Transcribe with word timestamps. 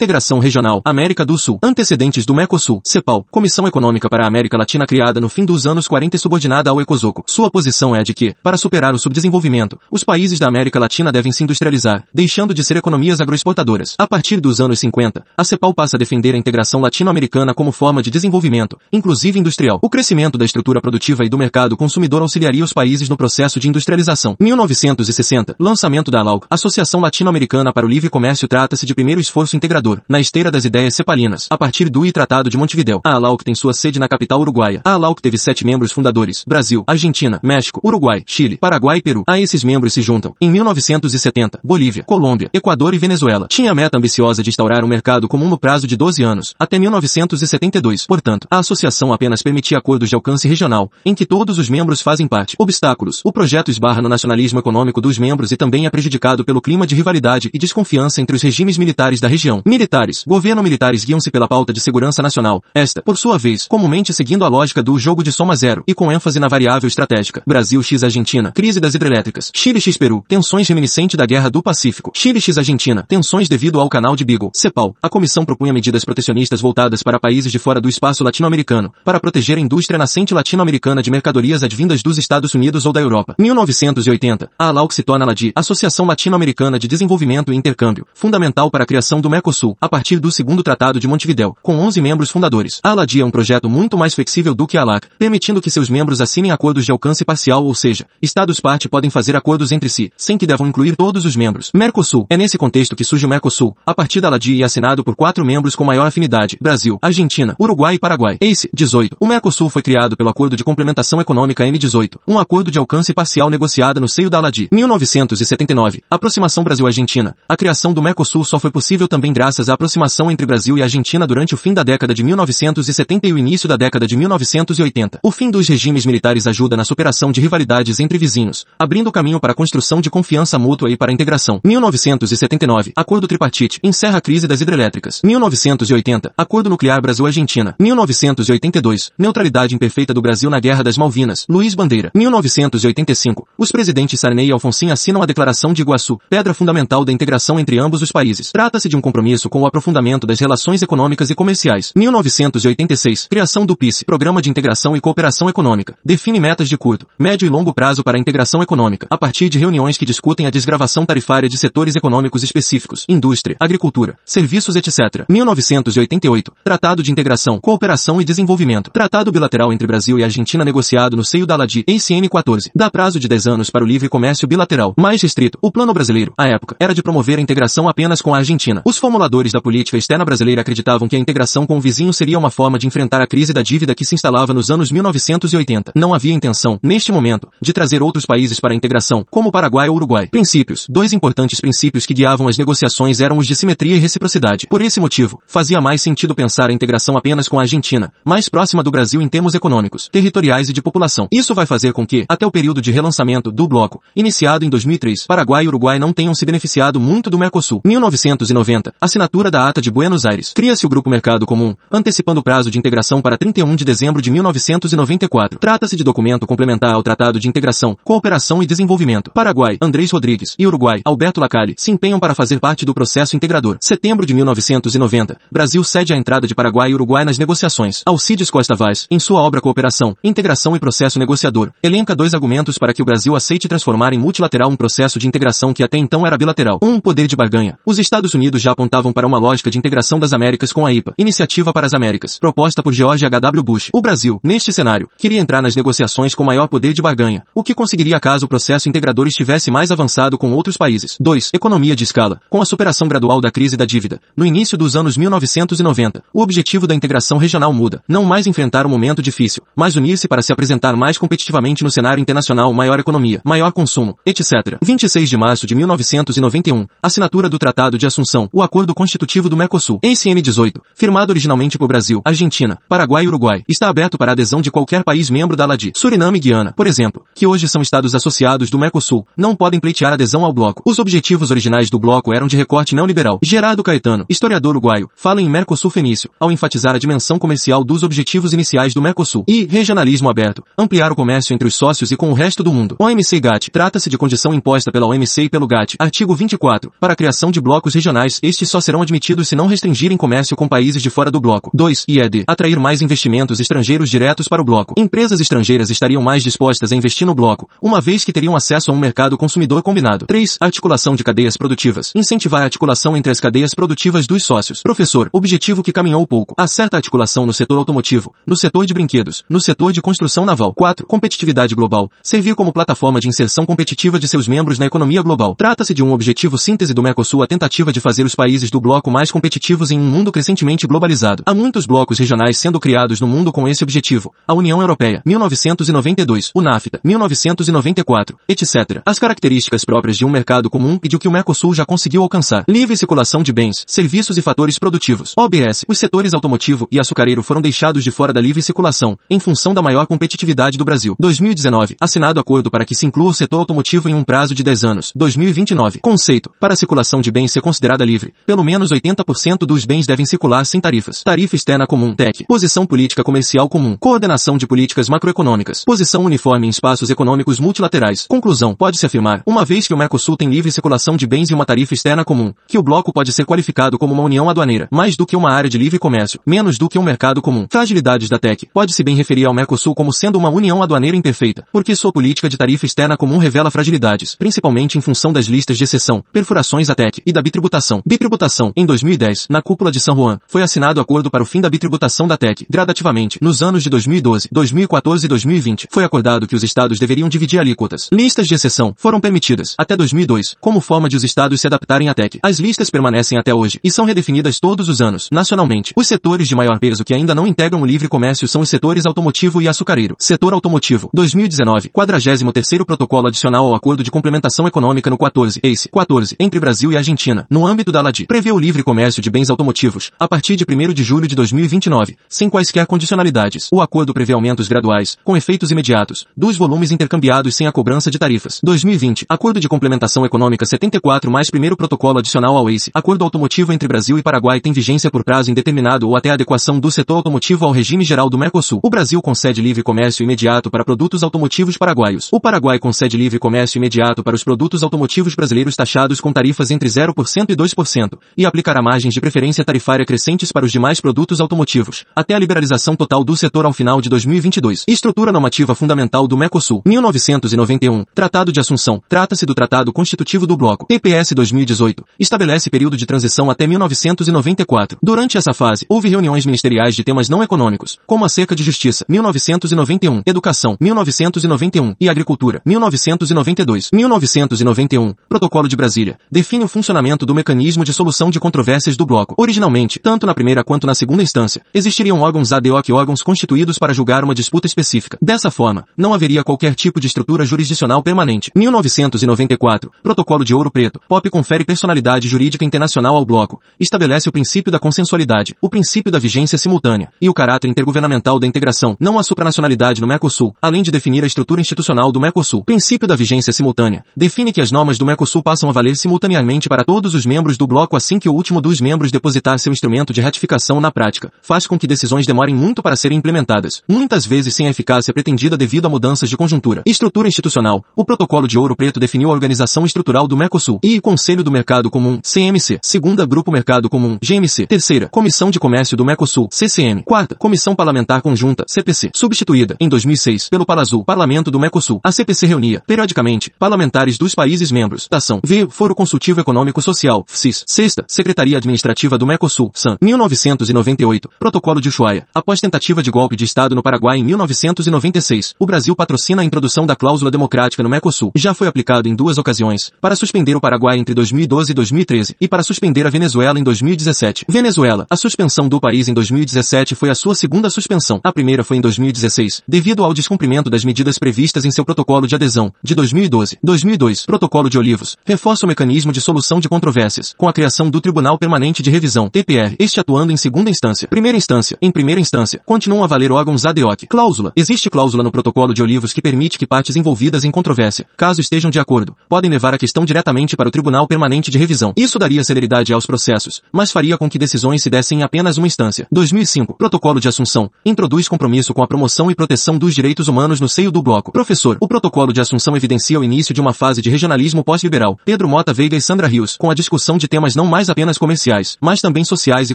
Integração 0.00 0.38
Regional, 0.38 0.80
América 0.82 1.26
do 1.26 1.36
Sul. 1.36 1.58
Antecedentes 1.62 2.24
do 2.24 2.34
Mercosul, 2.34 2.80
CEPAL, 2.82 3.22
Comissão 3.30 3.68
Econômica 3.68 4.08
para 4.08 4.24
a 4.24 4.26
América 4.26 4.56
Latina 4.56 4.86
criada 4.86 5.20
no 5.20 5.28
fim 5.28 5.44
dos 5.44 5.66
anos 5.66 5.86
40 5.86 6.16
e 6.16 6.18
subordinada 6.18 6.70
ao 6.70 6.80
ECOSOCO. 6.80 7.22
Sua 7.26 7.50
posição 7.50 7.94
é 7.94 8.02
de 8.02 8.14
que, 8.14 8.34
para 8.42 8.56
superar 8.56 8.94
o 8.94 8.98
subdesenvolvimento, 8.98 9.78
os 9.90 10.02
países 10.02 10.38
da 10.38 10.48
América 10.48 10.78
Latina 10.78 11.12
devem 11.12 11.30
se 11.32 11.44
industrializar, 11.44 12.02
deixando 12.14 12.54
de 12.54 12.64
ser 12.64 12.78
economias 12.78 13.20
agroexportadoras. 13.20 13.94
A 13.98 14.06
partir 14.06 14.40
dos 14.40 14.58
anos 14.58 14.80
50, 14.80 15.22
a 15.36 15.44
CEPAL 15.44 15.74
passa 15.74 15.98
a 15.98 15.98
defender 15.98 16.34
a 16.34 16.38
integração 16.38 16.80
latino-americana 16.80 17.52
como 17.52 17.70
forma 17.70 18.02
de 18.02 18.10
desenvolvimento, 18.10 18.78
inclusive 18.90 19.38
industrial. 19.38 19.80
O 19.82 19.90
crescimento 19.90 20.38
da 20.38 20.46
estrutura 20.46 20.80
produtiva 20.80 21.26
e 21.26 21.28
do 21.28 21.36
mercado 21.36 21.76
consumidor 21.76 22.22
auxiliaria 22.22 22.64
os 22.64 22.72
países 22.72 23.10
no 23.10 23.18
processo 23.18 23.60
de 23.60 23.68
industrialização. 23.68 24.34
1960, 24.40 25.56
lançamento 25.60 26.10
da 26.10 26.20
ALAUC, 26.20 26.46
Associação 26.48 27.02
Latino-Americana 27.02 27.70
para 27.70 27.84
o 27.84 27.88
Livre 27.90 28.08
Comércio 28.08 28.48
trata-se 28.48 28.86
de 28.86 28.94
primeiro 28.94 29.20
esforço 29.20 29.56
integrador, 29.58 29.89
na 30.08 30.20
esteira 30.20 30.50
das 30.50 30.64
ideias 30.64 30.94
cepalinas, 30.94 31.46
a 31.50 31.56
partir 31.56 31.88
do 31.88 32.04
I 32.04 32.12
Tratado 32.12 32.50
de 32.50 32.56
Montevideo. 32.56 33.00
A 33.04 33.14
ALAUC 33.14 33.44
tem 33.44 33.54
sua 33.54 33.72
sede 33.72 33.98
na 33.98 34.08
capital 34.08 34.40
uruguaia. 34.40 34.80
A 34.84 34.92
ALAUC 34.92 35.22
teve 35.22 35.38
sete 35.38 35.64
membros 35.64 35.92
fundadores, 35.92 36.44
Brasil, 36.46 36.84
Argentina, 36.86 37.40
México, 37.42 37.80
Uruguai, 37.82 38.22
Chile, 38.26 38.56
Paraguai 38.56 38.98
e 38.98 39.02
Peru. 39.02 39.24
A 39.26 39.38
esses 39.40 39.64
membros 39.64 39.92
se 39.92 40.02
juntam, 40.02 40.34
em 40.40 40.50
1970, 40.50 41.60
Bolívia, 41.64 42.04
Colômbia, 42.04 42.50
Equador 42.52 42.94
e 42.94 42.98
Venezuela. 42.98 43.46
Tinha 43.48 43.72
a 43.72 43.74
meta 43.74 43.96
ambiciosa 43.96 44.42
de 44.42 44.50
instaurar 44.50 44.84
um 44.84 44.88
mercado 44.88 45.28
comum 45.28 45.48
no 45.48 45.58
prazo 45.58 45.86
de 45.86 45.96
12 45.96 46.22
anos, 46.22 46.54
até 46.58 46.78
1972. 46.78 48.06
Portanto, 48.06 48.46
a 48.50 48.58
associação 48.58 49.12
apenas 49.12 49.42
permitia 49.42 49.78
acordos 49.78 50.08
de 50.08 50.14
alcance 50.14 50.46
regional, 50.46 50.90
em 51.04 51.14
que 51.14 51.26
todos 51.26 51.58
os 51.58 51.68
membros 51.68 52.00
fazem 52.00 52.28
parte. 52.28 52.56
Obstáculos. 52.58 53.20
O 53.24 53.32
projeto 53.32 53.70
esbarra 53.70 54.02
no 54.02 54.08
nacionalismo 54.08 54.58
econômico 54.58 55.00
dos 55.00 55.18
membros 55.18 55.52
e 55.52 55.56
também 55.56 55.86
é 55.86 55.90
prejudicado 55.90 56.44
pelo 56.44 56.60
clima 56.60 56.86
de 56.86 56.94
rivalidade 56.94 57.50
e 57.52 57.58
desconfiança 57.58 58.20
entre 58.20 58.36
os 58.36 58.42
regimes 58.42 58.76
militares 58.76 59.20
da 59.20 59.28
região. 59.28 59.62
Militares. 59.80 60.24
Governo 60.26 60.62
militares 60.62 61.04
guiam-se 61.06 61.30
pela 61.30 61.48
pauta 61.48 61.72
de 61.72 61.80
segurança 61.80 62.20
nacional. 62.20 62.62
Esta, 62.74 63.00
por 63.00 63.16
sua 63.16 63.38
vez, 63.38 63.66
comumente 63.66 64.12
seguindo 64.12 64.44
a 64.44 64.48
lógica 64.48 64.82
do 64.82 64.98
jogo 64.98 65.22
de 65.22 65.32
soma 65.32 65.56
zero 65.56 65.82
e 65.88 65.94
com 65.94 66.12
ênfase 66.12 66.38
na 66.38 66.48
variável 66.48 66.86
estratégica. 66.86 67.42
Brasil 67.46 67.82
x 67.82 68.04
Argentina. 68.04 68.52
Crise 68.52 68.78
das 68.78 68.94
hidrelétricas. 68.94 69.50
Chile 69.54 69.80
x 69.80 69.96
Peru. 69.96 70.22
Tensões 70.28 70.68
reminiscente 70.68 71.16
da 71.16 71.24
Guerra 71.24 71.48
do 71.48 71.62
Pacífico. 71.62 72.12
Chile 72.14 72.42
x 72.42 72.58
Argentina. 72.58 73.06
Tensões 73.08 73.48
devido 73.48 73.80
ao 73.80 73.88
canal 73.88 74.14
de 74.14 74.22
Beagle. 74.22 74.50
CEPAL. 74.52 74.94
A 75.02 75.08
comissão 75.08 75.46
propunha 75.46 75.72
medidas 75.72 76.04
protecionistas 76.04 76.60
voltadas 76.60 77.02
para 77.02 77.18
países 77.18 77.50
de 77.50 77.58
fora 77.58 77.80
do 77.80 77.88
espaço 77.88 78.22
latino-americano, 78.22 78.92
para 79.02 79.18
proteger 79.18 79.56
a 79.56 79.60
indústria 79.62 79.96
nascente 79.96 80.34
latino-americana 80.34 81.02
de 81.02 81.10
mercadorias 81.10 81.62
advindas 81.62 82.02
dos 82.02 82.18
Estados 82.18 82.52
Unidos 82.52 82.84
ou 82.84 82.92
da 82.92 83.00
Europa. 83.00 83.34
1980. 83.38 84.50
A 84.58 84.68
ALAUC 84.68 84.94
se 84.94 85.02
torna 85.02 85.24
a 85.24 85.28
LADI, 85.28 85.52
Associação 85.56 86.04
Latino-Americana 86.04 86.78
de 86.78 86.86
Desenvolvimento 86.86 87.50
e 87.50 87.56
Intercâmbio, 87.56 88.06
fundamental 88.12 88.70
para 88.70 88.84
a 88.84 88.86
criação 88.86 89.22
do 89.22 89.30
Mercosul, 89.30 89.69
a 89.80 89.88
partir 89.88 90.18
do 90.18 90.30
segundo 90.30 90.62
Tratado 90.62 90.98
de 90.98 91.06
Montevideo, 91.06 91.56
com 91.62 91.78
11 91.78 92.00
membros 92.00 92.30
fundadores. 92.30 92.80
A 92.82 92.94
LADI 92.94 93.20
é 93.20 93.24
um 93.24 93.30
projeto 93.30 93.68
muito 93.68 93.98
mais 93.98 94.14
flexível 94.14 94.54
do 94.54 94.66
que 94.66 94.78
a 94.78 94.82
ALAC, 94.82 95.06
permitindo 95.18 95.60
que 95.60 95.70
seus 95.70 95.90
membros 95.90 96.20
assinem 96.20 96.50
acordos 96.50 96.84
de 96.84 96.92
alcance 96.92 97.24
parcial 97.24 97.64
ou 97.64 97.74
seja, 97.74 98.06
Estados-parte 98.22 98.88
podem 98.88 99.10
fazer 99.10 99.36
acordos 99.36 99.72
entre 99.72 99.88
si, 99.88 100.12
sem 100.16 100.38
que 100.38 100.46
devam 100.46 100.66
incluir 100.66 100.96
todos 100.96 101.24
os 101.24 101.36
membros. 101.36 101.70
Mercosul. 101.74 102.26
É 102.30 102.36
nesse 102.36 102.56
contexto 102.56 102.96
que 102.96 103.04
surge 103.04 103.26
o 103.26 103.28
Mercosul, 103.28 103.76
a 103.84 103.94
partir 103.94 104.20
da 104.20 104.30
LADI 104.30 104.56
e 104.56 104.64
assinado 104.64 105.04
por 105.04 105.14
quatro 105.14 105.44
membros 105.44 105.76
com 105.76 105.84
maior 105.84 106.06
afinidade, 106.06 106.56
Brasil, 106.60 106.98
Argentina, 107.02 107.54
Uruguai 107.60 107.96
e 107.96 107.98
Paraguai. 107.98 108.38
ACE, 108.40 108.70
18. 108.72 109.16
O 109.20 109.26
Mercosul 109.26 109.68
foi 109.68 109.82
criado 109.82 110.16
pelo 110.16 110.30
Acordo 110.30 110.56
de 110.56 110.64
Complementação 110.64 111.20
Econômica 111.20 111.64
M18, 111.64 112.18
um 112.26 112.38
acordo 112.38 112.70
de 112.70 112.78
alcance 112.78 113.12
parcial 113.12 113.50
negociado 113.50 114.00
no 114.00 114.08
seio 114.08 114.30
da 114.30 114.40
LADI. 114.40 114.68
1979. 114.72 116.02
Aproximação 116.10 116.64
Brasil-Argentina. 116.64 117.36
A 117.48 117.56
criação 117.56 117.92
do 117.92 118.02
Mercosul 118.02 118.44
só 118.44 118.58
foi 118.58 118.70
possível 118.70 119.08
também 119.08 119.32
graças 119.32 119.59
à 119.68 119.74
aproximação 119.74 120.30
entre 120.30 120.46
Brasil 120.46 120.78
e 120.78 120.82
Argentina 120.82 121.26
durante 121.26 121.54
o 121.54 121.56
fim 121.56 121.74
da 121.74 121.82
década 121.82 122.14
de 122.14 122.22
1970 122.22 123.26
e 123.26 123.32
o 123.32 123.38
início 123.38 123.68
da 123.68 123.76
década 123.76 124.06
de 124.06 124.16
1980. 124.16 125.20
O 125.22 125.30
fim 125.30 125.50
dos 125.50 125.68
regimes 125.68 126.06
militares 126.06 126.46
ajuda 126.46 126.76
na 126.76 126.84
superação 126.84 127.32
de 127.32 127.40
rivalidades 127.40 128.00
entre 128.00 128.16
vizinhos, 128.16 128.64
abrindo 128.78 129.12
caminho 129.12 129.40
para 129.40 129.52
a 129.52 129.54
construção 129.54 130.00
de 130.00 130.08
confiança 130.08 130.58
mútua 130.58 130.90
e 130.90 130.96
para 130.96 131.10
a 131.10 131.14
integração. 131.14 131.60
1979. 131.64 132.92
Acordo 132.94 133.26
Tripartite. 133.26 133.80
Encerra 133.82 134.18
a 134.18 134.20
crise 134.20 134.46
das 134.46 134.60
hidrelétricas. 134.60 135.20
1980. 135.24 136.32
Acordo 136.36 136.70
Nuclear 136.70 137.02
Brasil-Argentina. 137.02 137.74
1982. 137.78 139.10
Neutralidade 139.18 139.74
imperfeita 139.74 140.14
do 140.14 140.22
Brasil 140.22 140.48
na 140.48 140.60
Guerra 140.60 140.84
das 140.84 140.96
Malvinas. 140.96 141.44
Luiz 141.48 141.74
Bandeira. 141.74 142.10
1985. 142.14 143.46
Os 143.58 143.70
presidentes 143.70 144.20
Sarney 144.20 144.48
e 144.48 144.52
Alfonsin 144.52 144.90
assinam 144.90 145.22
a 145.22 145.26
Declaração 145.26 145.72
de 145.72 145.82
Iguaçu, 145.82 146.18
pedra 146.30 146.54
fundamental 146.54 147.04
da 147.04 147.12
integração 147.12 147.58
entre 147.58 147.78
ambos 147.78 148.02
os 148.02 148.12
países. 148.12 148.50
Trata-se 148.52 148.88
de 148.88 148.96
um 148.96 149.00
compromisso 149.00 149.49
com 149.50 149.60
o 149.60 149.66
aprofundamento 149.66 150.26
das 150.26 150.40
relações 150.40 150.80
econômicas 150.80 151.28
e 151.28 151.34
comerciais. 151.34 151.92
1986. 151.94 153.26
Criação 153.28 153.66
do 153.66 153.76
PICE, 153.76 154.04
Programa 154.04 154.40
de 154.40 154.48
Integração 154.48 154.96
e 154.96 155.00
Cooperação 155.00 155.50
Econômica. 155.50 155.96
Define 156.02 156.40
metas 156.40 156.68
de 156.68 156.78
curto, 156.78 157.06
médio 157.18 157.44
e 157.44 157.50
longo 157.50 157.74
prazo 157.74 158.02
para 158.04 158.16
a 158.16 158.20
integração 158.20 158.62
econômica, 158.62 159.08
a 159.10 159.18
partir 159.18 159.48
de 159.48 159.58
reuniões 159.58 159.98
que 159.98 160.06
discutem 160.06 160.46
a 160.46 160.50
desgravação 160.50 161.04
tarifária 161.04 161.48
de 161.48 161.58
setores 161.58 161.96
econômicos 161.96 162.44
específicos, 162.44 163.04
indústria, 163.08 163.56
agricultura, 163.58 164.16
serviços, 164.24 164.76
etc. 164.76 165.26
1988. 165.28 166.52
Tratado 166.62 167.02
de 167.02 167.10
Integração, 167.10 167.58
Cooperação 167.60 168.20
e 168.20 168.24
Desenvolvimento. 168.24 168.90
Tratado 168.92 169.32
bilateral 169.32 169.72
entre 169.72 169.86
Brasil 169.86 170.18
e 170.18 170.24
Argentina 170.24 170.64
negociado 170.64 171.16
no 171.16 171.24
seio 171.24 171.46
da 171.46 171.56
LADI, 171.56 171.84
ACN 171.88 172.28
14. 172.28 172.70
Dá 172.74 172.88
prazo 172.88 173.18
de 173.18 173.26
10 173.26 173.46
anos 173.48 173.70
para 173.70 173.84
o 173.84 173.86
livre 173.86 174.08
comércio 174.08 174.46
bilateral. 174.46 174.94
Mais 174.96 175.20
restrito. 175.20 175.58
O 175.60 175.72
plano 175.72 175.92
brasileiro, 175.92 176.32
à 176.38 176.46
época, 176.46 176.76
era 176.78 176.94
de 176.94 177.02
promover 177.02 177.38
a 177.38 177.42
integração 177.42 177.88
apenas 177.88 178.22
com 178.22 178.32
a 178.32 178.38
Argentina. 178.38 178.82
Os 178.84 178.96
formuladores 178.96 179.29
da 179.30 179.60
política 179.60 179.96
externa 179.96 180.24
brasileira 180.24 180.60
acreditavam 180.60 181.08
que 181.08 181.14
a 181.14 181.18
integração 181.18 181.64
com 181.64 181.78
o 181.78 181.80
vizinho 181.80 182.12
seria 182.12 182.38
uma 182.38 182.50
forma 182.50 182.78
de 182.78 182.86
enfrentar 182.86 183.22
a 183.22 183.26
crise 183.26 183.52
da 183.52 183.62
dívida 183.62 183.94
que 183.94 184.04
se 184.04 184.14
instalava 184.14 184.52
nos 184.52 184.70
anos 184.70 184.90
1980. 184.90 185.92
Não 185.94 186.12
havia 186.12 186.34
intenção, 186.34 186.78
neste 186.82 187.12
momento, 187.12 187.48
de 187.62 187.72
trazer 187.72 188.02
outros 188.02 188.26
países 188.26 188.58
para 188.58 188.72
a 188.72 188.76
integração, 188.76 189.24
como 189.30 189.52
Paraguai 189.52 189.88
ou 189.88 189.96
Uruguai. 189.96 190.26
Princípios. 190.26 190.86
Dois 190.90 191.12
importantes 191.12 191.60
princípios 191.60 192.04
que 192.04 192.12
guiavam 192.12 192.48
as 192.48 192.58
negociações 192.58 193.20
eram 193.20 193.38
os 193.38 193.46
de 193.46 193.54
simetria 193.54 193.94
e 193.94 193.98
reciprocidade. 193.98 194.66
Por 194.68 194.82
esse 194.82 194.98
motivo, 194.98 195.40
fazia 195.46 195.80
mais 195.80 196.02
sentido 196.02 196.34
pensar 196.34 196.70
a 196.70 196.72
integração 196.72 197.16
apenas 197.16 197.48
com 197.48 197.58
a 197.58 197.62
Argentina, 197.62 198.12
mais 198.24 198.48
próxima 198.48 198.82
do 198.82 198.90
Brasil 198.90 199.22
em 199.22 199.28
termos 199.28 199.54
econômicos, 199.54 200.08
territoriais 200.10 200.68
e 200.68 200.72
de 200.72 200.82
população. 200.82 201.28
Isso 201.32 201.54
vai 201.54 201.66
fazer 201.66 201.92
com 201.92 202.06
que, 202.06 202.24
até 202.28 202.44
o 202.44 202.50
período 202.50 202.82
de 202.82 202.90
relançamento 202.90 203.52
do 203.52 203.68
bloco, 203.68 204.02
iniciado 204.14 204.64
em 204.64 204.68
2003, 204.68 205.26
Paraguai 205.26 205.64
e 205.64 205.68
Uruguai 205.68 205.98
não 205.98 206.12
tenham 206.12 206.34
se 206.34 206.44
beneficiado 206.44 206.98
muito 206.98 207.30
do 207.30 207.38
Mercosul. 207.38 207.80
1990. 207.84 208.94
Assinatura 209.20 209.50
da 209.50 209.68
Ata 209.68 209.82
de 209.82 209.90
Buenos 209.90 210.24
Aires. 210.24 210.50
Cria-se 210.54 210.86
o 210.86 210.88
Grupo 210.88 211.10
Mercado 211.10 211.44
Comum, 211.44 211.74
antecipando 211.92 212.40
o 212.40 212.42
prazo 212.42 212.70
de 212.70 212.78
integração 212.78 213.20
para 213.20 213.36
31 213.36 213.76
de 213.76 213.84
dezembro 213.84 214.22
de 214.22 214.30
1994. 214.30 215.58
Trata-se 215.58 215.94
de 215.94 216.02
documento 216.02 216.46
complementar 216.46 216.94
ao 216.94 217.02
Tratado 217.02 217.38
de 217.38 217.46
Integração, 217.46 217.94
Cooperação 218.02 218.62
e 218.62 218.66
Desenvolvimento. 218.66 219.30
Paraguai, 219.30 219.76
Andrés 219.78 220.10
Rodrigues 220.10 220.54
e 220.58 220.66
Uruguai, 220.66 221.02
Alberto 221.04 221.38
Lacalle, 221.38 221.74
se 221.76 221.90
empenham 221.90 222.18
para 222.18 222.34
fazer 222.34 222.60
parte 222.60 222.86
do 222.86 222.94
processo 222.94 223.36
integrador. 223.36 223.76
Setembro 223.82 224.24
de 224.24 224.32
1990. 224.32 225.36
Brasil 225.52 225.84
cede 225.84 226.14
a 226.14 226.16
entrada 226.16 226.46
de 226.46 226.54
Paraguai 226.54 226.90
e 226.90 226.94
Uruguai 226.94 227.22
nas 227.22 227.36
negociações. 227.36 228.00
Alcides 228.06 228.48
Costa 228.48 228.74
Vaz, 228.74 229.06
em 229.10 229.18
sua 229.18 229.42
obra 229.42 229.60
Cooperação, 229.60 230.16
Integração 230.24 230.74
e 230.74 230.80
Processo 230.80 231.18
Negociador, 231.18 231.72
elenca 231.82 232.16
dois 232.16 232.32
argumentos 232.32 232.78
para 232.78 232.94
que 232.94 233.02
o 233.02 233.04
Brasil 233.04 233.36
aceite 233.36 233.68
transformar 233.68 234.14
em 234.14 234.18
multilateral 234.18 234.70
um 234.70 234.76
processo 234.76 235.18
de 235.18 235.28
integração 235.28 235.74
que 235.74 235.82
até 235.82 235.98
então 235.98 236.26
era 236.26 236.38
bilateral. 236.38 236.78
Um, 236.82 236.98
poder 236.98 237.26
de 237.26 237.36
barganha. 237.36 237.78
Os 237.84 237.98
Estados 237.98 238.32
Unidos 238.32 238.62
já 238.62 238.72
apontavam 238.72 239.09
para 239.12 239.26
uma 239.26 239.38
lógica 239.38 239.70
de 239.70 239.78
integração 239.78 240.18
das 240.18 240.32
Américas 240.32 240.72
com 240.72 240.86
a 240.86 240.92
IPA, 240.92 241.14
Iniciativa 241.18 241.72
para 241.72 241.86
as 241.86 241.94
Américas, 241.94 242.38
proposta 242.38 242.82
por 242.82 242.92
George 242.92 243.24
H.W. 243.24 243.62
Bush. 243.62 243.90
O 243.92 244.00
Brasil, 244.00 244.40
neste 244.42 244.72
cenário, 244.72 245.08
queria 245.18 245.40
entrar 245.40 245.62
nas 245.62 245.76
negociações 245.76 246.34
com 246.34 246.44
maior 246.44 246.68
poder 246.68 246.92
de 246.92 247.02
barganha, 247.02 247.44
o 247.54 247.62
que 247.62 247.74
conseguiria 247.74 248.20
caso 248.20 248.46
o 248.46 248.48
processo 248.48 248.88
integrador 248.88 249.26
estivesse 249.26 249.70
mais 249.70 249.90
avançado 249.90 250.38
com 250.38 250.52
outros 250.52 250.76
países. 250.76 251.16
2. 251.20 251.50
Economia 251.52 251.94
de 251.96 252.04
escala. 252.04 252.40
Com 252.48 252.62
a 252.62 252.64
superação 252.64 253.08
gradual 253.08 253.40
da 253.40 253.50
crise 253.50 253.76
da 253.76 253.84
dívida, 253.84 254.20
no 254.36 254.46
início 254.46 254.76
dos 254.76 254.96
anos 254.96 255.16
1990, 255.16 256.22
o 256.32 256.42
objetivo 256.42 256.86
da 256.86 256.94
integração 256.94 257.38
regional 257.38 257.72
muda. 257.72 258.02
Não 258.08 258.24
mais 258.24 258.46
enfrentar 258.46 258.86
um 258.86 258.90
momento 258.90 259.22
difícil, 259.22 259.62
mas 259.74 259.96
unir-se 259.96 260.28
para 260.28 260.42
se 260.42 260.52
apresentar 260.52 260.96
mais 260.96 261.18
competitivamente 261.18 261.82
no 261.82 261.90
cenário 261.90 262.20
internacional 262.20 262.72
maior 262.72 262.98
economia, 262.98 263.40
maior 263.44 263.72
consumo, 263.72 264.16
etc. 264.24 264.78
26 264.82 265.28
de 265.28 265.36
março 265.36 265.66
de 265.66 265.74
1991. 265.74 266.86
Assinatura 267.02 267.48
do 267.48 267.58
Tratado 267.58 267.98
de 267.98 268.06
Assunção, 268.06 268.48
o 268.52 268.62
Acordo 268.62 268.94
Constitutivo 269.00 269.48
do 269.48 269.56
Mercosul. 269.56 269.98
ACN 270.04 270.42
18. 270.42 270.78
Firmado 270.94 271.32
originalmente 271.32 271.78
por 271.78 271.88
Brasil, 271.88 272.20
Argentina, 272.22 272.78
Paraguai 272.86 273.24
e 273.24 273.28
Uruguai. 273.28 273.64
Está 273.66 273.88
aberto 273.88 274.18
para 274.18 274.32
adesão 274.32 274.60
de 274.60 274.70
qualquer 274.70 275.02
país 275.02 275.30
membro 275.30 275.56
da 275.56 275.64
LADI. 275.64 275.92
Suriname 275.96 276.36
e 276.36 276.40
Guiana, 276.42 276.74
por 276.76 276.86
exemplo, 276.86 277.24
que 277.34 277.46
hoje 277.46 277.66
são 277.66 277.80
estados 277.80 278.14
associados 278.14 278.68
do 278.68 278.78
Mercosul, 278.78 279.26
não 279.34 279.56
podem 279.56 279.80
pleitear 279.80 280.12
adesão 280.12 280.44
ao 280.44 280.52
bloco. 280.52 280.82
Os 280.84 280.98
objetivos 280.98 281.50
originais 281.50 281.88
do 281.88 281.98
bloco 281.98 282.34
eram 282.34 282.46
de 282.46 282.58
recorte 282.58 282.94
neoliberal. 282.94 283.38
Gerardo 283.42 283.82
Caetano, 283.82 284.26
historiador 284.28 284.72
uruguaio, 284.72 285.08
fala 285.16 285.40
em 285.40 285.48
Mercosul 285.48 285.90
fenício, 285.90 286.28
ao 286.38 286.52
enfatizar 286.52 286.94
a 286.94 286.98
dimensão 286.98 287.38
comercial 287.38 287.82
dos 287.82 288.02
objetivos 288.02 288.52
iniciais 288.52 288.92
do 288.92 289.00
Mercosul. 289.00 289.44
E 289.48 289.64
regionalismo 289.64 290.28
aberto, 290.28 290.62
ampliar 290.76 291.10
o 291.10 291.16
comércio 291.16 291.54
entre 291.54 291.66
os 291.66 291.74
sócios 291.74 292.10
e 292.10 292.18
com 292.18 292.30
o 292.30 292.34
resto 292.34 292.62
do 292.62 292.70
mundo. 292.70 292.96
OMC 292.98 293.40
GATT, 293.40 293.70
trata-se 293.70 294.10
de 294.10 294.18
condição 294.18 294.52
imposta 294.52 294.92
pela 294.92 295.06
OMC 295.06 295.44
e 295.44 295.48
pelo 295.48 295.66
GATT. 295.66 295.96
Artigo 295.98 296.34
24, 296.34 296.92
para 297.00 297.14
a 297.14 297.16
criação 297.16 297.50
de 297.50 297.62
blocos 297.62 297.94
regionais, 297.94 298.38
estes 298.42 298.68
só 298.68 298.78
serão 298.78 298.89
serão 298.90 299.02
admitidos 299.02 299.46
se 299.46 299.54
não 299.54 299.68
restringirem 299.68 300.16
comércio 300.16 300.56
com 300.56 300.66
países 300.66 301.00
de 301.00 301.10
fora 301.10 301.30
do 301.30 301.40
bloco. 301.40 301.70
2. 301.72 302.06
IED. 302.08 302.42
Atrair 302.44 302.80
mais 302.80 303.00
investimentos 303.00 303.60
estrangeiros 303.60 304.10
diretos 304.10 304.48
para 304.48 304.60
o 304.60 304.64
bloco. 304.64 304.94
Empresas 304.98 305.38
estrangeiras 305.38 305.90
estariam 305.90 306.20
mais 306.20 306.42
dispostas 306.42 306.90
a 306.90 306.96
investir 306.96 307.24
no 307.24 307.32
bloco, 307.32 307.70
uma 307.80 308.00
vez 308.00 308.24
que 308.24 308.32
teriam 308.32 308.56
acesso 308.56 308.90
a 308.90 308.94
um 308.94 308.98
mercado 308.98 309.38
consumidor 309.38 309.80
combinado. 309.84 310.26
3. 310.26 310.56
Articulação 310.60 311.14
de 311.14 311.22
cadeias 311.22 311.56
produtivas. 311.56 312.10
Incentivar 312.16 312.62
a 312.62 312.64
articulação 312.64 313.16
entre 313.16 313.30
as 313.30 313.38
cadeias 313.38 313.74
produtivas 313.74 314.26
dos 314.26 314.44
sócios. 314.44 314.82
Professor, 314.82 315.30
objetivo 315.32 315.84
que 315.84 315.92
caminhou 315.92 316.26
pouco. 316.26 316.56
A 316.58 316.66
certa 316.66 316.96
articulação 316.96 317.46
no 317.46 317.52
setor 317.52 317.78
automotivo, 317.78 318.34
no 318.44 318.56
setor 318.56 318.86
de 318.86 318.94
brinquedos, 318.94 319.44
no 319.48 319.60
setor 319.60 319.92
de 319.92 320.02
construção 320.02 320.44
naval. 320.44 320.74
4. 320.74 321.06
Competitividade 321.06 321.76
global. 321.76 322.10
Servir 322.24 322.56
como 322.56 322.72
plataforma 322.72 323.20
de 323.20 323.28
inserção 323.28 323.64
competitiva 323.64 324.18
de 324.18 324.26
seus 324.26 324.48
membros 324.48 324.80
na 324.80 324.86
economia 324.86 325.22
global. 325.22 325.54
Trata-se 325.54 325.94
de 325.94 326.02
um 326.02 326.12
objetivo 326.12 326.58
síntese 326.58 326.92
do 326.92 327.04
Mercosul 327.04 327.44
a 327.44 327.46
tentativa 327.46 327.92
de 327.92 328.00
fazer 328.00 328.24
os 328.24 328.34
países 328.34 328.68
do 328.68 328.79
bloco 328.80 329.10
mais 329.10 329.30
competitivos 329.30 329.90
em 329.90 329.98
um 329.98 330.04
mundo 330.04 330.32
crescentemente 330.32 330.86
globalizado. 330.86 331.42
Há 331.46 331.54
muitos 331.54 331.86
blocos 331.86 332.18
regionais 332.18 332.58
sendo 332.58 332.80
criados 332.80 333.20
no 333.20 333.26
mundo 333.26 333.52
com 333.52 333.68
esse 333.68 333.82
objetivo. 333.82 334.32
A 334.46 334.54
União 334.54 334.80
Europeia, 334.80 335.22
1992, 335.24 336.50
o 336.54 336.62
NAFTA, 336.62 337.00
1994, 337.04 338.38
etc. 338.48 339.02
As 339.04 339.18
características 339.18 339.84
próprias 339.84 340.16
de 340.16 340.24
um 340.24 340.30
mercado 340.30 340.70
comum 340.70 340.98
e 341.02 341.08
de 341.08 341.16
o 341.16 341.18
que 341.18 341.28
o 341.28 341.30
Mercosul 341.30 341.74
já 341.74 341.84
conseguiu 341.84 342.22
alcançar. 342.22 342.64
Livre 342.68 342.96
circulação 342.96 343.42
de 343.42 343.52
bens, 343.52 343.84
serviços 343.86 344.38
e 344.38 344.42
fatores 344.42 344.78
produtivos. 344.78 345.34
OBS, 345.36 345.84
os 345.88 345.98
setores 345.98 346.34
automotivo 346.34 346.88
e 346.90 346.98
açucareiro 346.98 347.42
foram 347.42 347.60
deixados 347.60 348.04
de 348.04 348.10
fora 348.10 348.32
da 348.32 348.40
livre 348.40 348.62
circulação, 348.62 349.18
em 349.28 349.38
função 349.38 349.74
da 349.74 349.82
maior 349.82 350.06
competitividade 350.06 350.78
do 350.78 350.84
Brasil. 350.84 351.16
2019, 351.18 351.96
assinado 352.00 352.40
acordo 352.40 352.70
para 352.70 352.84
que 352.84 352.94
se 352.94 353.06
inclua 353.06 353.30
o 353.30 353.34
setor 353.34 353.58
automotivo 353.58 354.08
em 354.08 354.14
um 354.14 354.24
prazo 354.24 354.54
de 354.54 354.62
10 354.62 354.84
anos. 354.84 355.12
2029, 355.14 356.00
conceito, 356.00 356.50
para 356.58 356.74
a 356.74 356.76
circulação 356.76 357.20
de 357.20 357.30
bens 357.30 357.52
ser 357.52 357.60
considerada 357.60 358.04
livre, 358.04 358.32
pelo 358.46 358.64
menos 358.64 358.69
80% 358.78 359.66
dos 359.66 359.84
bens 359.84 360.06
devem 360.06 360.24
circular 360.24 360.64
sem 360.64 360.80
tarifas. 360.80 361.22
Tarifa 361.22 361.56
externa 361.56 361.86
comum, 361.86 362.14
TEC. 362.14 362.44
Posição 362.46 362.86
política 362.86 363.24
comercial 363.24 363.68
comum. 363.68 363.96
Coordenação 363.98 364.56
de 364.56 364.66
políticas 364.66 365.08
macroeconômicas. 365.08 365.84
Posição 365.84 366.24
uniforme 366.24 366.66
em 366.66 366.70
espaços 366.70 367.10
econômicos 367.10 367.58
multilaterais. 367.58 368.26
Conclusão, 368.28 368.74
pode-se 368.74 369.06
afirmar, 369.06 369.42
uma 369.46 369.64
vez 369.64 369.86
que 369.86 369.94
o 369.94 369.96
Mercosul 369.96 370.36
tem 370.36 370.48
livre 370.48 370.70
circulação 370.70 371.16
de 371.16 371.26
bens 371.26 371.50
e 371.50 371.54
uma 371.54 371.64
tarifa 371.64 371.94
externa 371.94 372.24
comum, 372.24 372.52
que 372.66 372.78
o 372.78 372.82
bloco 372.82 373.12
pode 373.12 373.32
ser 373.32 373.44
qualificado 373.44 373.98
como 373.98 374.12
uma 374.12 374.22
união 374.22 374.48
aduaneira, 374.48 374.88
mais 374.90 375.16
do 375.16 375.26
que 375.26 375.36
uma 375.36 375.50
área 375.52 375.70
de 375.70 375.78
livre 375.78 375.98
comércio, 375.98 376.40
menos 376.46 376.78
do 376.78 376.88
que 376.88 376.98
um 376.98 377.02
mercado 377.02 377.40
comum. 377.42 377.66
Fragilidades 377.70 378.28
da 378.28 378.38
TEC. 378.38 378.68
Pode-se 378.72 379.02
bem 379.02 379.16
referir 379.16 379.46
ao 379.46 379.54
Mercosul 379.54 379.94
como 379.94 380.12
sendo 380.12 380.36
uma 380.36 380.50
união 380.50 380.82
aduaneira 380.82 381.16
imperfeita, 381.16 381.64
porque 381.72 381.96
sua 381.96 382.12
política 382.12 382.48
de 382.48 382.56
tarifa 382.56 382.86
externa 382.86 383.16
comum 383.16 383.38
revela 383.38 383.70
fragilidades, 383.70 384.34
principalmente 384.36 384.98
em 384.98 385.00
função 385.00 385.32
das 385.32 385.46
listas 385.46 385.78
de 385.78 385.84
exceção, 385.84 386.22
perfurações 386.32 386.90
ATEC 386.90 387.22
e 387.24 387.32
da 387.32 387.42
bitributação. 387.42 388.02
Bitributação, 388.04 388.59
em 388.76 388.84
2010, 388.84 389.46
na 389.48 389.62
cúpula 389.62 389.90
de 389.90 389.98
São 389.98 390.14
Juan, 390.14 390.38
foi 390.46 390.62
assinado 390.62 391.00
acordo 391.00 391.30
para 391.30 391.42
o 391.42 391.46
fim 391.46 391.60
da 391.60 391.70
bitributação 391.70 392.28
da 392.28 392.36
TEC, 392.36 392.66
gradativamente, 392.68 393.38
nos 393.40 393.62
anos 393.62 393.82
de 393.82 393.88
2012, 393.88 394.48
2014 394.52 395.24
e 395.24 395.28
2020. 395.28 395.88
Foi 395.90 396.04
acordado 396.04 396.46
que 396.46 396.54
os 396.54 396.62
estados 396.62 396.98
deveriam 396.98 397.28
dividir 397.28 397.58
alíquotas. 397.58 398.08
Listas 398.12 398.46
de 398.46 398.54
exceção 398.54 398.92
foram 398.96 399.20
permitidas, 399.20 399.74
até 399.78 399.96
2002, 399.96 400.56
como 400.60 400.80
forma 400.80 401.08
de 401.08 401.16
os 401.16 401.24
estados 401.24 401.60
se 401.60 401.66
adaptarem 401.66 402.08
à 402.08 402.14
TEC. 402.14 402.38
As 402.42 402.58
listas 402.58 402.90
permanecem 402.90 403.38
até 403.38 403.54
hoje, 403.54 403.80
e 403.82 403.90
são 403.90 404.04
redefinidas 404.04 404.60
todos 404.60 404.88
os 404.88 405.00
anos, 405.00 405.28
nacionalmente. 405.32 405.92
Os 405.96 406.06
setores 406.06 406.48
de 406.48 406.54
maior 406.54 406.78
peso 406.78 407.04
que 407.04 407.14
ainda 407.14 407.34
não 407.34 407.46
integram 407.46 407.82
o 407.82 407.86
livre 407.86 408.08
comércio 408.08 408.46
são 408.46 408.60
os 408.60 408.68
setores 408.68 409.06
automotivo 409.06 409.62
e 409.62 409.68
açucareiro. 409.68 410.16
Setor 410.18 410.52
automotivo, 410.52 411.08
2019, 411.14 411.90
43º 411.90 412.84
Protocolo 412.84 413.28
Adicional 413.28 413.66
ao 413.66 413.74
Acordo 413.74 414.02
de 414.02 414.10
Complementação 414.10 414.66
Econômica 414.66 415.10
no 415.10 415.18
14, 415.18 415.60
ACE, 415.62 415.88
14, 415.88 416.36
entre 416.38 416.60
Brasil 416.60 416.92
e 416.92 416.96
Argentina, 416.96 417.46
no 417.50 417.66
âmbito 417.66 417.92
da 417.92 418.00
LADI, 418.00 418.26
prevê 418.40 418.52
o 418.52 418.58
livre 418.58 418.82
comércio 418.82 419.20
de 419.20 419.28
bens 419.28 419.50
automotivos, 419.50 420.12
a 420.18 420.26
partir 420.26 420.56
de 420.56 420.64
1 420.66 420.94
de 420.94 421.04
julho 421.04 421.28
de 421.28 421.34
2029, 421.34 422.16
sem 422.26 422.48
quaisquer 422.48 422.86
condicionalidades. 422.86 423.68
O 423.70 423.82
acordo 423.82 424.14
prevê 424.14 424.32
aumentos 424.32 424.66
graduais, 424.66 425.18
com 425.22 425.36
efeitos 425.36 425.70
imediatos, 425.70 426.24
dos 426.34 426.56
volumes 426.56 426.90
intercambiados 426.90 427.54
sem 427.54 427.66
a 427.66 427.72
cobrança 427.72 428.10
de 428.10 428.18
tarifas. 428.18 428.58
2020, 428.62 429.26
Acordo 429.28 429.60
de 429.60 429.68
Complementação 429.68 430.24
Econômica 430.24 430.64
74 430.64 431.30
mais 431.30 431.50
primeiro 431.50 431.76
protocolo 431.76 432.18
adicional 432.18 432.56
ao 432.56 432.66
ACE, 432.66 432.90
Acordo 432.94 433.24
automotivo 433.24 433.74
entre 433.74 433.86
Brasil 433.86 434.18
e 434.18 434.22
Paraguai 434.22 434.58
tem 434.58 434.72
vigência 434.72 435.10
por 435.10 435.22
prazo 435.22 435.50
indeterminado 435.50 436.08
ou 436.08 436.16
até 436.16 436.30
a 436.30 436.34
adequação 436.34 436.80
do 436.80 436.90
setor 436.90 437.16
automotivo 437.16 437.66
ao 437.66 437.72
regime 437.72 438.04
geral 438.04 438.30
do 438.30 438.38
Mercosul. 438.38 438.80
O 438.82 438.88
Brasil 438.88 439.20
concede 439.20 439.60
livre 439.60 439.82
comércio 439.82 440.24
imediato 440.24 440.70
para 440.70 440.82
produtos 440.82 441.22
automotivos 441.22 441.76
paraguaios. 441.76 442.30
O 442.32 442.40
Paraguai 442.40 442.78
concede 442.78 443.18
livre 443.18 443.38
comércio 443.38 443.76
imediato 443.76 444.24
para 444.24 444.34
os 444.34 444.42
produtos 444.42 444.82
automotivos 444.82 445.34
brasileiros 445.34 445.76
taxados 445.76 446.22
com 446.22 446.32
tarifas 446.32 446.70
entre 446.70 446.88
0% 446.88 447.50
e 447.50 447.54
2%, 447.54 448.18
e 448.36 448.46
aplicará 448.46 448.82
margens 448.82 449.14
de 449.14 449.20
preferência 449.20 449.64
tarifária 449.64 450.04
crescentes 450.04 450.52
para 450.52 450.64
os 450.64 450.72
demais 450.72 451.00
produtos 451.00 451.40
automotivos, 451.40 452.04
até 452.14 452.34
a 452.34 452.38
liberalização 452.38 452.94
total 452.94 453.24
do 453.24 453.36
setor 453.36 453.64
ao 453.64 453.72
final 453.72 454.00
de 454.00 454.08
2022. 454.08 454.84
Estrutura 454.86 455.32
normativa 455.32 455.74
fundamental 455.74 456.26
do 456.26 456.36
Mercosul. 456.36 456.82
1991. 456.84 458.04
Tratado 458.14 458.52
de 458.52 458.60
Assunção. 458.60 459.02
Trata-se 459.08 459.46
do 459.46 459.54
Tratado 459.54 459.92
Constitutivo 459.92 460.46
do 460.46 460.56
Bloco. 460.56 460.86
TPS 460.86 461.32
2018. 461.34 462.04
Estabelece 462.18 462.70
período 462.70 462.96
de 462.96 463.06
transição 463.06 463.50
até 463.50 463.66
1994. 463.66 464.98
Durante 465.02 465.38
essa 465.38 465.52
fase, 465.52 465.86
houve 465.88 466.08
reuniões 466.08 466.44
ministeriais 466.44 466.94
de 466.94 467.04
temas 467.04 467.28
não 467.28 467.42
econômicos, 467.42 467.98
como 468.06 468.24
acerca 468.24 468.54
de 468.54 468.62
justiça. 468.62 469.04
1991. 469.08 470.22
Educação. 470.26 470.76
1991. 470.80 471.94
E 472.00 472.08
agricultura. 472.08 472.60
1992. 472.64 473.90
1991. 473.92 475.14
Protocolo 475.28 475.68
de 475.68 475.76
Brasília. 475.76 476.18
Define 476.30 476.64
o 476.64 476.68
funcionamento 476.68 477.24
do 477.24 477.34
mecanismo 477.34 477.84
de 477.84 477.92
solução 477.92 478.19
de 478.28 478.40
controvérsias 478.40 478.96
do 478.96 479.06
bloco. 479.06 479.34
Originalmente, 479.38 479.98
tanto 479.98 480.26
na 480.26 480.34
primeira 480.34 480.64
quanto 480.64 480.86
na 480.86 480.94
segunda 480.94 481.22
instância, 481.22 481.62
existiriam 481.72 482.20
órgãos 482.20 482.52
ad 482.52 482.68
hoc 482.68 482.90
órgãos 482.90 483.22
constituídos 483.22 483.78
para 483.78 483.94
julgar 483.94 484.24
uma 484.24 484.34
disputa 484.34 484.66
específica. 484.66 485.16
Dessa 485.22 485.50
forma, 485.50 485.86
não 485.96 486.12
haveria 486.12 486.42
qualquer 486.42 486.74
tipo 486.74 487.00
de 487.00 487.06
estrutura 487.06 487.44
jurisdicional 487.44 488.02
permanente. 488.02 488.50
1994. 488.54 489.92
Protocolo 490.02 490.44
de 490.44 490.54
Ouro 490.54 490.70
Preto. 490.70 491.00
POP 491.08 491.30
confere 491.30 491.64
personalidade 491.64 492.28
jurídica 492.28 492.64
internacional 492.64 493.14
ao 493.14 493.24
bloco. 493.24 493.60
Estabelece 493.78 494.28
o 494.28 494.32
princípio 494.32 494.72
da 494.72 494.78
consensualidade, 494.78 495.54
o 495.60 495.68
princípio 495.68 496.10
da 496.10 496.18
vigência 496.18 496.58
simultânea 496.58 497.12
e 497.20 497.28
o 497.28 497.34
caráter 497.34 497.68
intergovernamental 497.68 498.38
da 498.40 498.46
integração, 498.46 498.96
não 498.98 499.18
a 499.18 499.22
supranacionalidade 499.22 500.00
no 500.00 500.06
Mercosul, 500.06 500.54
além 500.60 500.82
de 500.82 500.90
definir 500.90 501.22
a 501.22 501.26
estrutura 501.26 501.60
institucional 501.60 502.10
do 502.10 502.20
Mercosul. 502.20 502.64
Princípio 502.64 503.06
da 503.06 503.14
vigência 503.14 503.52
simultânea. 503.52 504.04
Define 504.16 504.52
que 504.52 504.60
as 504.60 504.72
normas 504.72 504.98
do 504.98 505.06
Mercosul 505.06 505.42
passam 505.42 505.68
a 505.70 505.72
valer 505.72 505.96
simultaneamente 505.96 506.68
para 506.68 506.84
todos 506.84 507.14
os 507.14 507.24
membros 507.24 507.56
do 507.56 507.66
bloco 507.66 507.96
assim 507.96 508.09
que 508.18 508.28
o 508.28 508.32
último 508.32 508.60
dos 508.60 508.80
membros 508.80 509.12
depositar 509.12 509.58
seu 509.58 509.72
instrumento 509.72 510.12
de 510.12 510.20
ratificação 510.20 510.80
na 510.80 510.90
prática. 510.90 511.32
Faz 511.42 511.66
com 511.66 511.78
que 511.78 511.86
decisões 511.86 512.26
demorem 512.26 512.54
muito 512.54 512.82
para 512.82 512.96
serem 512.96 513.18
implementadas, 513.18 513.82
muitas 513.88 514.26
vezes 514.26 514.54
sem 514.54 514.66
a 514.66 514.70
eficácia 514.70 515.12
pretendida 515.12 515.56
devido 515.56 515.86
a 515.86 515.88
mudanças 515.88 516.28
de 516.28 516.36
conjuntura. 516.36 516.82
Estrutura 516.86 517.28
institucional. 517.28 517.84
O 517.94 518.04
Protocolo 518.04 518.48
de 518.48 518.58
Ouro 518.58 518.74
Preto 518.74 518.98
definiu 518.98 519.30
a 519.30 519.32
organização 519.32 519.84
estrutural 519.84 520.26
do 520.26 520.36
Mercosul 520.36 520.80
e 520.82 521.00
Conselho 521.00 521.44
do 521.44 521.50
Mercado 521.50 521.90
Comum, 521.90 522.20
CMC. 522.20 522.78
Segunda, 522.82 523.26
Grupo 523.26 523.52
Mercado 523.52 523.88
Comum, 523.88 524.18
GMC. 524.22 524.66
Terceira, 524.66 525.08
Comissão 525.08 525.50
de 525.50 525.60
Comércio 525.60 525.96
do 525.96 526.04
Mercosul, 526.04 526.48
CCM. 526.50 527.02
Quarta, 527.04 527.34
Comissão 527.34 527.74
Parlamentar 527.74 528.22
Conjunta, 528.22 528.64
CPC. 528.66 529.10
Substituída, 529.14 529.76
em 529.78 529.88
2006, 529.88 530.48
pelo 530.48 530.66
Palazul, 530.66 531.04
Parlamento 531.04 531.50
do 531.50 531.60
Mercosul. 531.60 532.00
A 532.02 532.10
CPC 532.10 532.46
reunia, 532.46 532.82
periodicamente, 532.86 533.52
parlamentares 533.58 534.16
dos 534.18 534.34
países 534.34 534.70
membros. 534.72 535.06
Ação. 535.10 535.40
V. 535.44 535.68
Foro 535.70 535.94
Consultivo 535.94 536.40
Econômico 536.40 536.80
Social, 536.80 537.24
FCIS. 537.28 537.64
Sexta, 537.66 537.99
Secretaria 538.08 538.56
Administrativa 538.56 539.16
do 539.16 539.26
Mercosul, 539.26 539.70
SAM. 539.74 539.96
1998. 540.00 541.28
Protocolo 541.38 541.80
de 541.80 541.88
Ushuaia. 541.88 542.26
Após 542.34 542.60
tentativa 542.60 543.02
de 543.02 543.10
golpe 543.10 543.36
de 543.36 543.44
Estado 543.44 543.74
no 543.74 543.82
Paraguai 543.82 544.18
em 544.18 544.24
1996, 544.24 545.54
o 545.58 545.66
Brasil 545.66 545.94
patrocina 545.96 546.42
a 546.42 546.44
introdução 546.44 546.86
da 546.86 546.96
cláusula 546.96 547.30
democrática 547.30 547.82
no 547.82 547.88
Mercosul. 547.88 548.32
Já 548.34 548.54
foi 548.54 548.68
aplicado 548.68 549.08
em 549.08 549.14
duas 549.14 549.38
ocasiões, 549.38 549.92
para 550.00 550.16
suspender 550.16 550.54
o 550.54 550.60
Paraguai 550.60 550.98
entre 550.98 551.14
2012 551.14 551.72
e 551.72 551.74
2013, 551.74 552.36
e 552.40 552.48
para 552.48 552.62
suspender 552.62 553.06
a 553.06 553.10
Venezuela 553.10 553.58
em 553.58 553.62
2017. 553.62 554.46
Venezuela. 554.48 555.06
A 555.10 555.16
suspensão 555.16 555.68
do 555.68 555.80
país 555.80 556.08
em 556.08 556.14
2017 556.14 556.94
foi 556.94 557.10
a 557.10 557.14
sua 557.14 557.34
segunda 557.34 557.68
suspensão. 557.68 558.20
A 558.22 558.32
primeira 558.32 558.64
foi 558.64 558.76
em 558.76 558.80
2016, 558.80 559.62
devido 559.66 560.04
ao 560.04 560.14
descumprimento 560.14 560.70
das 560.70 560.84
medidas 560.84 561.18
previstas 561.18 561.64
em 561.64 561.70
seu 561.70 561.84
protocolo 561.84 562.26
de 562.26 562.34
adesão, 562.34 562.72
de 562.82 562.94
2012. 562.94 563.58
2002. 563.62 564.26
Protocolo 564.26 564.70
de 564.70 564.78
Olivos. 564.78 565.16
Reforça 565.24 565.66
o 565.66 565.68
mecanismo 565.68 566.12
de 566.12 566.20
solução 566.20 566.60
de 566.60 566.68
controvérsias, 566.68 567.34
com 567.36 567.48
a 567.48 567.52
criação 567.52 567.89
do 567.90 568.00
Tribunal 568.00 568.38
Permanente 568.38 568.82
de 568.82 568.90
Revisão, 568.90 569.28
TPR, 569.28 569.74
este 569.78 570.00
atuando 570.00 570.32
em 570.32 570.36
segunda 570.36 570.70
instância. 570.70 571.08
Primeira 571.08 571.36
instância. 571.36 571.78
Em 571.80 571.90
primeira 571.90 572.20
instância, 572.20 572.60
continuam 572.64 573.04
a 573.04 573.06
valer 573.06 573.30
órgãos 573.30 573.64
ad 573.64 573.82
hoc. 573.82 574.06
Cláusula. 574.08 574.52
Existe 574.56 574.90
cláusula 574.90 575.22
no 575.22 575.30
protocolo 575.30 575.72
de 575.72 575.82
Olivos 575.82 576.12
que 576.12 576.22
permite 576.22 576.58
que 576.58 576.66
partes 576.66 576.96
envolvidas 576.96 577.44
em 577.44 577.50
controvérsia, 577.50 578.06
caso 578.16 578.40
estejam 578.40 578.70
de 578.70 578.78
acordo, 578.78 579.16
podem 579.28 579.50
levar 579.50 579.74
a 579.74 579.78
questão 579.78 580.04
diretamente 580.04 580.56
para 580.56 580.68
o 580.68 580.70
Tribunal 580.70 581.06
Permanente 581.06 581.50
de 581.50 581.58
Revisão. 581.58 581.92
Isso 581.96 582.18
daria 582.18 582.44
celeridade 582.44 582.92
aos 582.92 583.06
processos, 583.06 583.62
mas 583.72 583.90
faria 583.90 584.18
com 584.18 584.28
que 584.28 584.38
decisões 584.38 584.82
se 584.82 584.90
dessem 584.90 585.20
em 585.20 585.22
apenas 585.22 585.56
uma 585.56 585.66
instância. 585.66 586.06
2005. 586.10 586.74
Protocolo 586.74 587.20
de 587.20 587.28
Assunção. 587.28 587.70
Introduz 587.84 588.28
compromisso 588.28 588.74
com 588.74 588.82
a 588.82 588.86
promoção 588.86 589.30
e 589.30 589.34
proteção 589.34 589.78
dos 589.78 589.94
direitos 589.94 590.28
humanos 590.28 590.60
no 590.60 590.68
seio 590.68 590.90
do 590.90 591.02
bloco. 591.02 591.32
Professor. 591.32 591.78
O 591.80 591.88
protocolo 591.88 592.32
de 592.32 592.40
Assunção 592.40 592.76
evidencia 592.76 593.18
o 593.18 593.24
início 593.24 593.54
de 593.54 593.60
uma 593.60 593.72
fase 593.72 594.02
de 594.02 594.10
regionalismo 594.10 594.64
pós-liberal. 594.64 595.18
Pedro 595.24 595.48
Mota 595.48 595.72
Veiga 595.72 595.96
e 595.96 596.00
Sandra 596.00 596.26
Rios, 596.26 596.56
com 596.56 596.70
a 596.70 596.74
discussão 596.74 597.16
de 597.16 597.28
temas 597.28 597.54
não 597.54 597.66
mais 597.66 597.79
mais 597.80 597.88
apenas 597.88 598.18
comerciais, 598.18 598.76
mas 598.78 599.00
também 599.00 599.24
sociais 599.24 599.70
e 599.70 599.74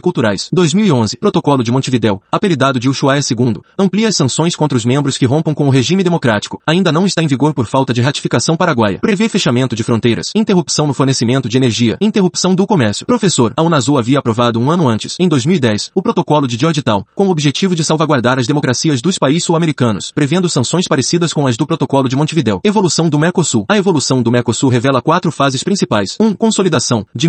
culturais. 0.00 0.48
2011, 0.52 1.16
Protocolo 1.16 1.64
de 1.64 1.72
Montevidéu, 1.72 2.22
apelidado 2.30 2.78
de 2.78 2.88
Ushuaia 2.88 3.20
II, 3.20 3.60
amplia 3.76 4.06
as 4.06 4.14
sanções 4.14 4.54
contra 4.54 4.78
os 4.78 4.84
membros 4.84 5.18
que 5.18 5.26
rompam 5.26 5.52
com 5.52 5.66
o 5.66 5.70
regime 5.70 6.04
democrático. 6.04 6.62
Ainda 6.64 6.92
não 6.92 7.04
está 7.04 7.20
em 7.20 7.26
vigor 7.26 7.52
por 7.52 7.66
falta 7.66 7.92
de 7.92 8.00
ratificação 8.00 8.56
paraguaia. 8.56 9.00
Prevê 9.00 9.28
fechamento 9.28 9.74
de 9.74 9.82
fronteiras, 9.82 10.30
interrupção 10.36 10.86
no 10.86 10.94
fornecimento 10.94 11.48
de 11.48 11.56
energia, 11.56 11.98
interrupção 12.00 12.54
do 12.54 12.64
comércio. 12.64 13.04
Professor, 13.06 13.52
a 13.56 13.62
Unasul 13.64 13.98
havia 13.98 14.20
aprovado 14.20 14.60
um 14.60 14.70
ano 14.70 14.86
antes, 14.86 15.16
em 15.18 15.26
2010, 15.26 15.90
o 15.92 16.00
protocolo 16.00 16.46
de 16.46 16.56
Georgetown, 16.56 17.02
com 17.12 17.26
o 17.26 17.30
objetivo 17.30 17.74
de 17.74 17.82
salvaguardar 17.82 18.38
as 18.38 18.46
democracias 18.46 19.02
dos 19.02 19.18
países 19.18 19.42
sul-americanos, 19.42 20.12
prevendo 20.14 20.48
sanções 20.48 20.86
parecidas 20.86 21.32
com 21.32 21.44
as 21.44 21.56
do 21.56 21.66
protocolo 21.66 22.08
de 22.08 22.14
Montevidéu. 22.14 22.60
Evolução 22.62 23.08
do 23.08 23.18
Mercosul. 23.18 23.64
A 23.68 23.76
evolução 23.76 24.22
do 24.22 24.30
Mercosul 24.30 24.70
revela 24.70 25.02
quatro 25.02 25.32
fases 25.32 25.64
principais. 25.64 26.16
1. 26.20 26.24
Um, 26.24 26.34
consolidação, 26.34 27.04
de 27.12 27.28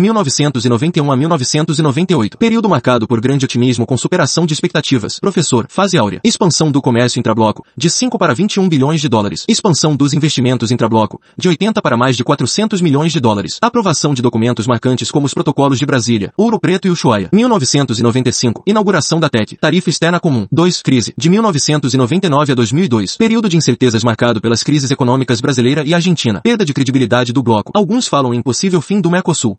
1991 0.68 1.10
a 1.12 1.16
1998. 1.16 2.38
Período 2.38 2.68
marcado 2.68 3.06
por 3.06 3.20
grande 3.20 3.44
otimismo 3.44 3.86
com 3.86 3.96
superação 3.96 4.44
de 4.44 4.52
expectativas. 4.52 5.18
Professor, 5.18 5.66
fase 5.68 5.96
áurea. 5.96 6.20
Expansão 6.22 6.70
do 6.70 6.82
comércio 6.82 7.18
intrabloco, 7.18 7.64
de 7.76 7.88
5 7.88 8.18
para 8.18 8.34
21 8.34 8.68
bilhões 8.68 9.00
de 9.00 9.08
dólares. 9.08 9.44
Expansão 9.48 9.96
dos 9.96 10.12
investimentos 10.12 10.70
intrabloco, 10.70 11.20
de 11.36 11.48
80 11.48 11.80
para 11.80 11.96
mais 11.96 12.16
de 12.16 12.24
400 12.24 12.80
milhões 12.82 13.12
de 13.12 13.20
dólares. 13.20 13.58
Aprovação 13.62 14.12
de 14.12 14.20
documentos 14.22 14.66
marcantes 14.66 15.10
como 15.10 15.26
os 15.26 15.34
protocolos 15.34 15.78
de 15.78 15.86
Brasília, 15.86 16.32
Ouro 16.36 16.60
Preto 16.60 16.86
e 16.86 16.90
Ushuaia. 16.90 17.30
1995. 17.32 18.62
Inauguração 18.66 19.18
da 19.18 19.28
TEC. 19.28 19.56
Tarifa 19.56 19.90
externa 19.90 20.20
comum. 20.20 20.46
2. 20.52 20.82
Crise. 20.82 21.14
De 21.16 21.30
1999 21.30 22.52
a 22.52 22.54
2002. 22.54 23.16
Período 23.16 23.48
de 23.48 23.56
incertezas 23.56 24.04
marcado 24.04 24.40
pelas 24.40 24.62
crises 24.62 24.90
econômicas 24.90 25.40
brasileira 25.40 25.82
e 25.84 25.94
argentina. 25.94 26.40
Perda 26.42 26.64
de 26.64 26.74
credibilidade 26.74 27.32
do 27.32 27.42
bloco. 27.42 27.72
Alguns 27.74 28.06
falam 28.06 28.34
em 28.34 28.42
possível 28.42 28.80
fim 28.80 29.00
do 29.00 29.10
Mercosul. 29.10 29.56